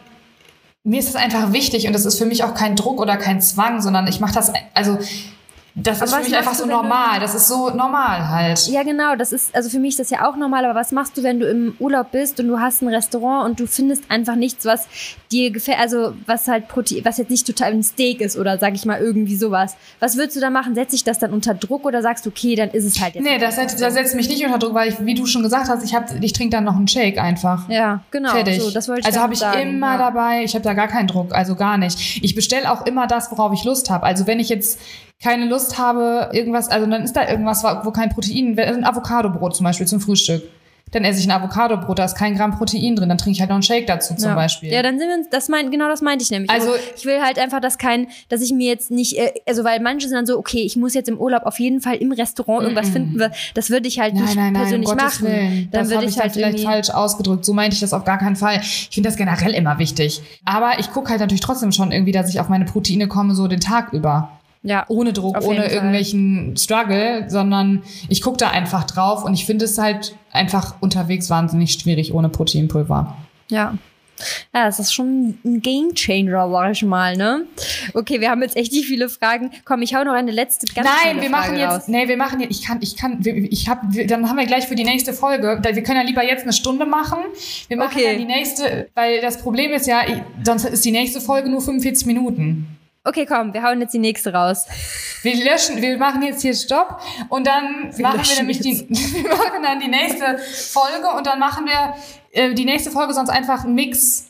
[0.83, 3.41] mir ist es einfach wichtig und das ist für mich auch kein Druck oder kein
[3.41, 4.99] Zwang, sondern ich mache das, also
[5.77, 7.19] das Aber ist für mich einfach so du, du- normal.
[7.19, 8.65] Das ist so normal halt.
[8.67, 9.15] Ja, genau.
[9.17, 11.39] Das ist, also für mich ist das ja auch normal, aber was machst du, wenn
[11.41, 14.87] du im Urlaub bist und du hast ein Restaurant und du findest einfach nichts, was
[15.33, 18.73] dir gefällt, also was halt Protein, was jetzt nicht total ein Steak ist oder sag
[18.73, 19.75] ich mal irgendwie sowas.
[19.99, 20.75] Was würdest du da machen?
[20.75, 23.23] Setzt dich das dann unter Druck oder sagst du, okay, dann ist es halt jetzt.
[23.25, 25.67] Nee, das, setzt- das setzt mich nicht unter Druck, weil ich, wie du schon gesagt
[25.67, 27.67] hast, ich, hab- ich trinke dann noch einen Shake einfach.
[27.69, 28.29] Ja, genau.
[28.31, 28.61] Fertig.
[28.61, 29.97] So, das wollte ich also habe ich sagen, immer ja.
[29.97, 32.23] dabei, ich habe da gar keinen Druck, also gar nicht.
[32.23, 34.05] Ich bestelle auch immer das, worauf ich Lust habe.
[34.05, 34.79] Also wenn ich jetzt
[35.21, 39.63] keine Lust habe, irgendwas, also dann ist da irgendwas, wo kein Protein, ein Avocadobrot zum
[39.63, 40.43] Beispiel zum Frühstück.
[40.91, 43.49] Dann esse ich ein Avocadobrot, da ist kein Gramm Protein drin, dann trinke ich halt
[43.49, 44.35] noch einen Shake dazu zum ja.
[44.35, 44.71] Beispiel.
[44.71, 46.49] Ja, dann sind wir uns, das mein, genau das meinte ich nämlich.
[46.51, 49.79] Also- ich will halt einfach, dass kein, dass ich mir jetzt nicht, äh, also weil
[49.81, 52.61] manche sind dann so, okay, ich muss jetzt im Urlaub auf jeden Fall im Restaurant
[52.61, 55.27] irgendwas finden, was- das würde ich halt Nein, nicht nein, nein, um persönlich Gottes machen.
[55.27, 55.69] Willen.
[55.71, 57.45] Dann würde ich halt vielleicht falsch ausgedrückt.
[57.45, 58.59] So meinte ich das auf gar keinen Fall.
[58.61, 60.21] Ich finde das generell immer wichtig.
[60.45, 63.47] Aber ich gucke halt natürlich trotzdem schon irgendwie, dass ich auf meine Proteine komme, so
[63.47, 64.34] den Tag über.
[64.65, 69.45] Ja, ohne Druck, Auf ohne irgendwelchen Struggle, sondern ich gucke da einfach drauf und ich
[69.45, 73.15] finde es halt einfach unterwegs wahnsinnig schwierig ohne Proteinpulver.
[73.49, 73.75] Ja.
[74.53, 77.45] Ja, das ist schon ein Game Changer, sag ich mal, ne?
[77.93, 79.51] Okay, wir haben jetzt echt nicht viele Fragen.
[79.65, 81.87] Komm, ich hau noch eine letzte ganz Nein, wir Frage machen jetzt, raus.
[81.89, 84.75] nee, wir machen jetzt, ich kann, ich kann, ich hab, dann haben wir gleich für
[84.75, 87.17] die nächste Folge, wir können ja lieber jetzt eine Stunde machen.
[87.67, 88.05] Wir machen Okay.
[88.11, 89.99] dann die nächste, weil das Problem ist ja,
[90.45, 92.67] sonst ist die nächste Folge nur 45 Minuten.
[93.05, 94.65] Okay, komm, wir hauen jetzt die nächste raus.
[95.21, 96.99] Wir löschen, wir machen jetzt hier Stopp
[97.29, 101.65] und dann machen wir nämlich die, wir machen dann die nächste Folge und dann machen
[101.65, 101.95] wir
[102.31, 104.25] äh, die nächste Folge sonst einfach einen Mix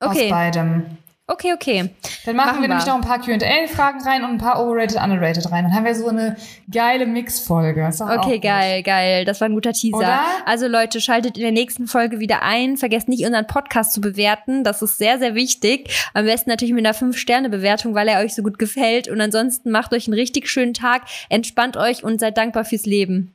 [0.00, 0.24] Okay.
[0.26, 0.86] aus beidem.
[1.30, 1.90] Okay, okay.
[2.24, 2.94] Dann machen, Machen wir nämlich wir.
[2.94, 5.64] noch ein paar Q&A-Fragen rein und ein paar Overrated, Underrated rein.
[5.64, 6.36] Dann haben wir so eine
[6.72, 7.86] geile Mix-Folge.
[8.00, 9.26] Okay, geil, geil.
[9.26, 9.98] Das war ein guter Teaser.
[9.98, 10.20] Oder?
[10.46, 12.78] Also Leute, schaltet in der nächsten Folge wieder ein.
[12.78, 14.64] Vergesst nicht, unseren Podcast zu bewerten.
[14.64, 15.94] Das ist sehr, sehr wichtig.
[16.14, 19.06] Am besten natürlich mit einer 5-Sterne-Bewertung, weil er euch so gut gefällt.
[19.08, 23.34] Und ansonsten macht euch einen richtig schönen Tag, entspannt euch und seid dankbar fürs Leben.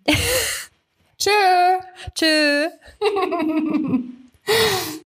[1.19, 1.29] Tschö.
[2.15, 2.69] Tschö.